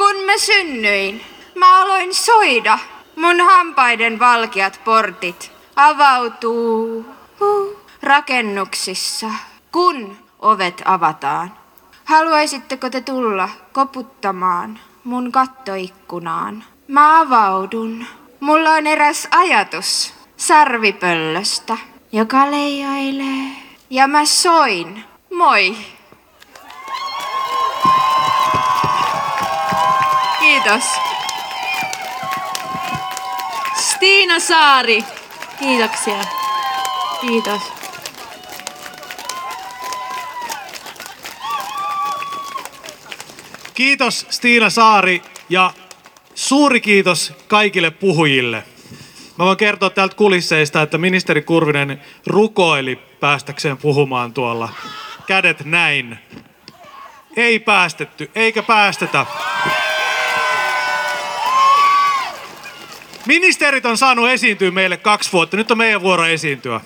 [0.00, 1.20] Kun mä synnyin,
[1.54, 2.78] mä aloin soida.
[3.16, 7.06] Mun hampaiden valkeat portit avautuu
[8.02, 9.30] rakennuksissa,
[9.72, 11.52] kun ovet avataan.
[12.04, 16.64] Haluaisitteko te tulla koputtamaan mun kattoikkunaan?
[16.88, 18.06] Mä avaudun.
[18.40, 21.76] Mulla on eräs ajatus sarvipöllöstä,
[22.12, 23.50] joka leijailee.
[23.90, 25.04] Ja mä soin.
[25.34, 25.76] Moi!
[30.62, 30.84] Kiitos.
[33.78, 35.04] Stiina Saari.
[35.58, 36.20] Kiitoksia.
[37.20, 37.62] Kiitos.
[43.74, 45.72] Kiitos Stiina Saari ja
[46.34, 48.64] suuri kiitos kaikille puhujille.
[49.38, 54.68] Mä voin kertoa täältä kulisseista, että ministeri Kurvinen rukoili päästäkseen puhumaan tuolla.
[55.26, 56.18] Kädet näin.
[57.36, 59.26] Ei päästetty, eikä päästetä.
[63.30, 65.56] Ministerit on saanut esiintyä meille kaksi vuotta.
[65.56, 66.80] Nyt on meidän vuoro esiintyä.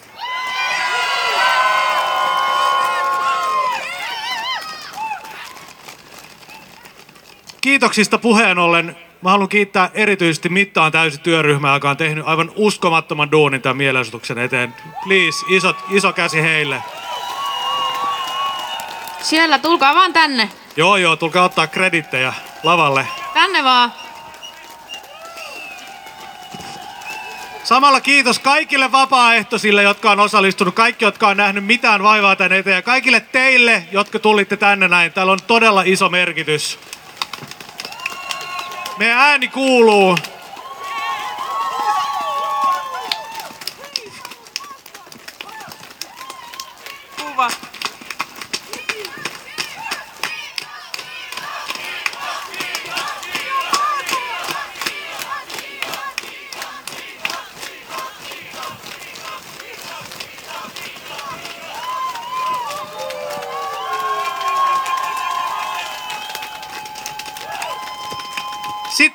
[7.61, 8.97] Kiitoksista puheen ollen.
[9.23, 14.39] Mä haluan kiittää erityisesti Mittaan täysi työryhmää, joka on tehnyt aivan uskomattoman duunin tämän mielenosoituksen
[14.39, 14.75] eteen.
[15.05, 16.83] Please, iso, iso käsi heille.
[19.23, 20.51] Siellä, tulkaa vaan tänne.
[20.77, 23.07] Joo, joo, tulkaa ottaa kredittejä lavalle.
[23.35, 24.04] Tänne vaan.
[27.65, 32.77] Samalla kiitos kaikille vapaaehtoisille, jotka on osallistunut, kaikki, jotka on nähnyt mitään vaivaa tänne eteen
[32.77, 35.13] ja kaikille teille, jotka tulitte tänne näin.
[35.13, 36.79] Täällä on todella iso merkitys.
[38.99, 40.17] Meidän ääni kuuluu.
[47.21, 47.49] Kuva.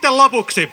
[0.10, 0.70] Sitten lopuksi.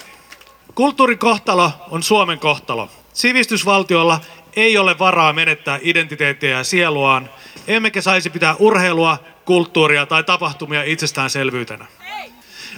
[0.75, 2.89] Kulttuurin kohtalo on Suomen kohtalo.
[3.13, 4.21] Sivistysvaltiolla
[4.57, 7.31] ei ole varaa menettää identiteettiä ja sieluaan,
[7.69, 11.87] emmekä saisi pitää urheilua, kulttuuria tai tapahtumia itsestäänselvyytenä.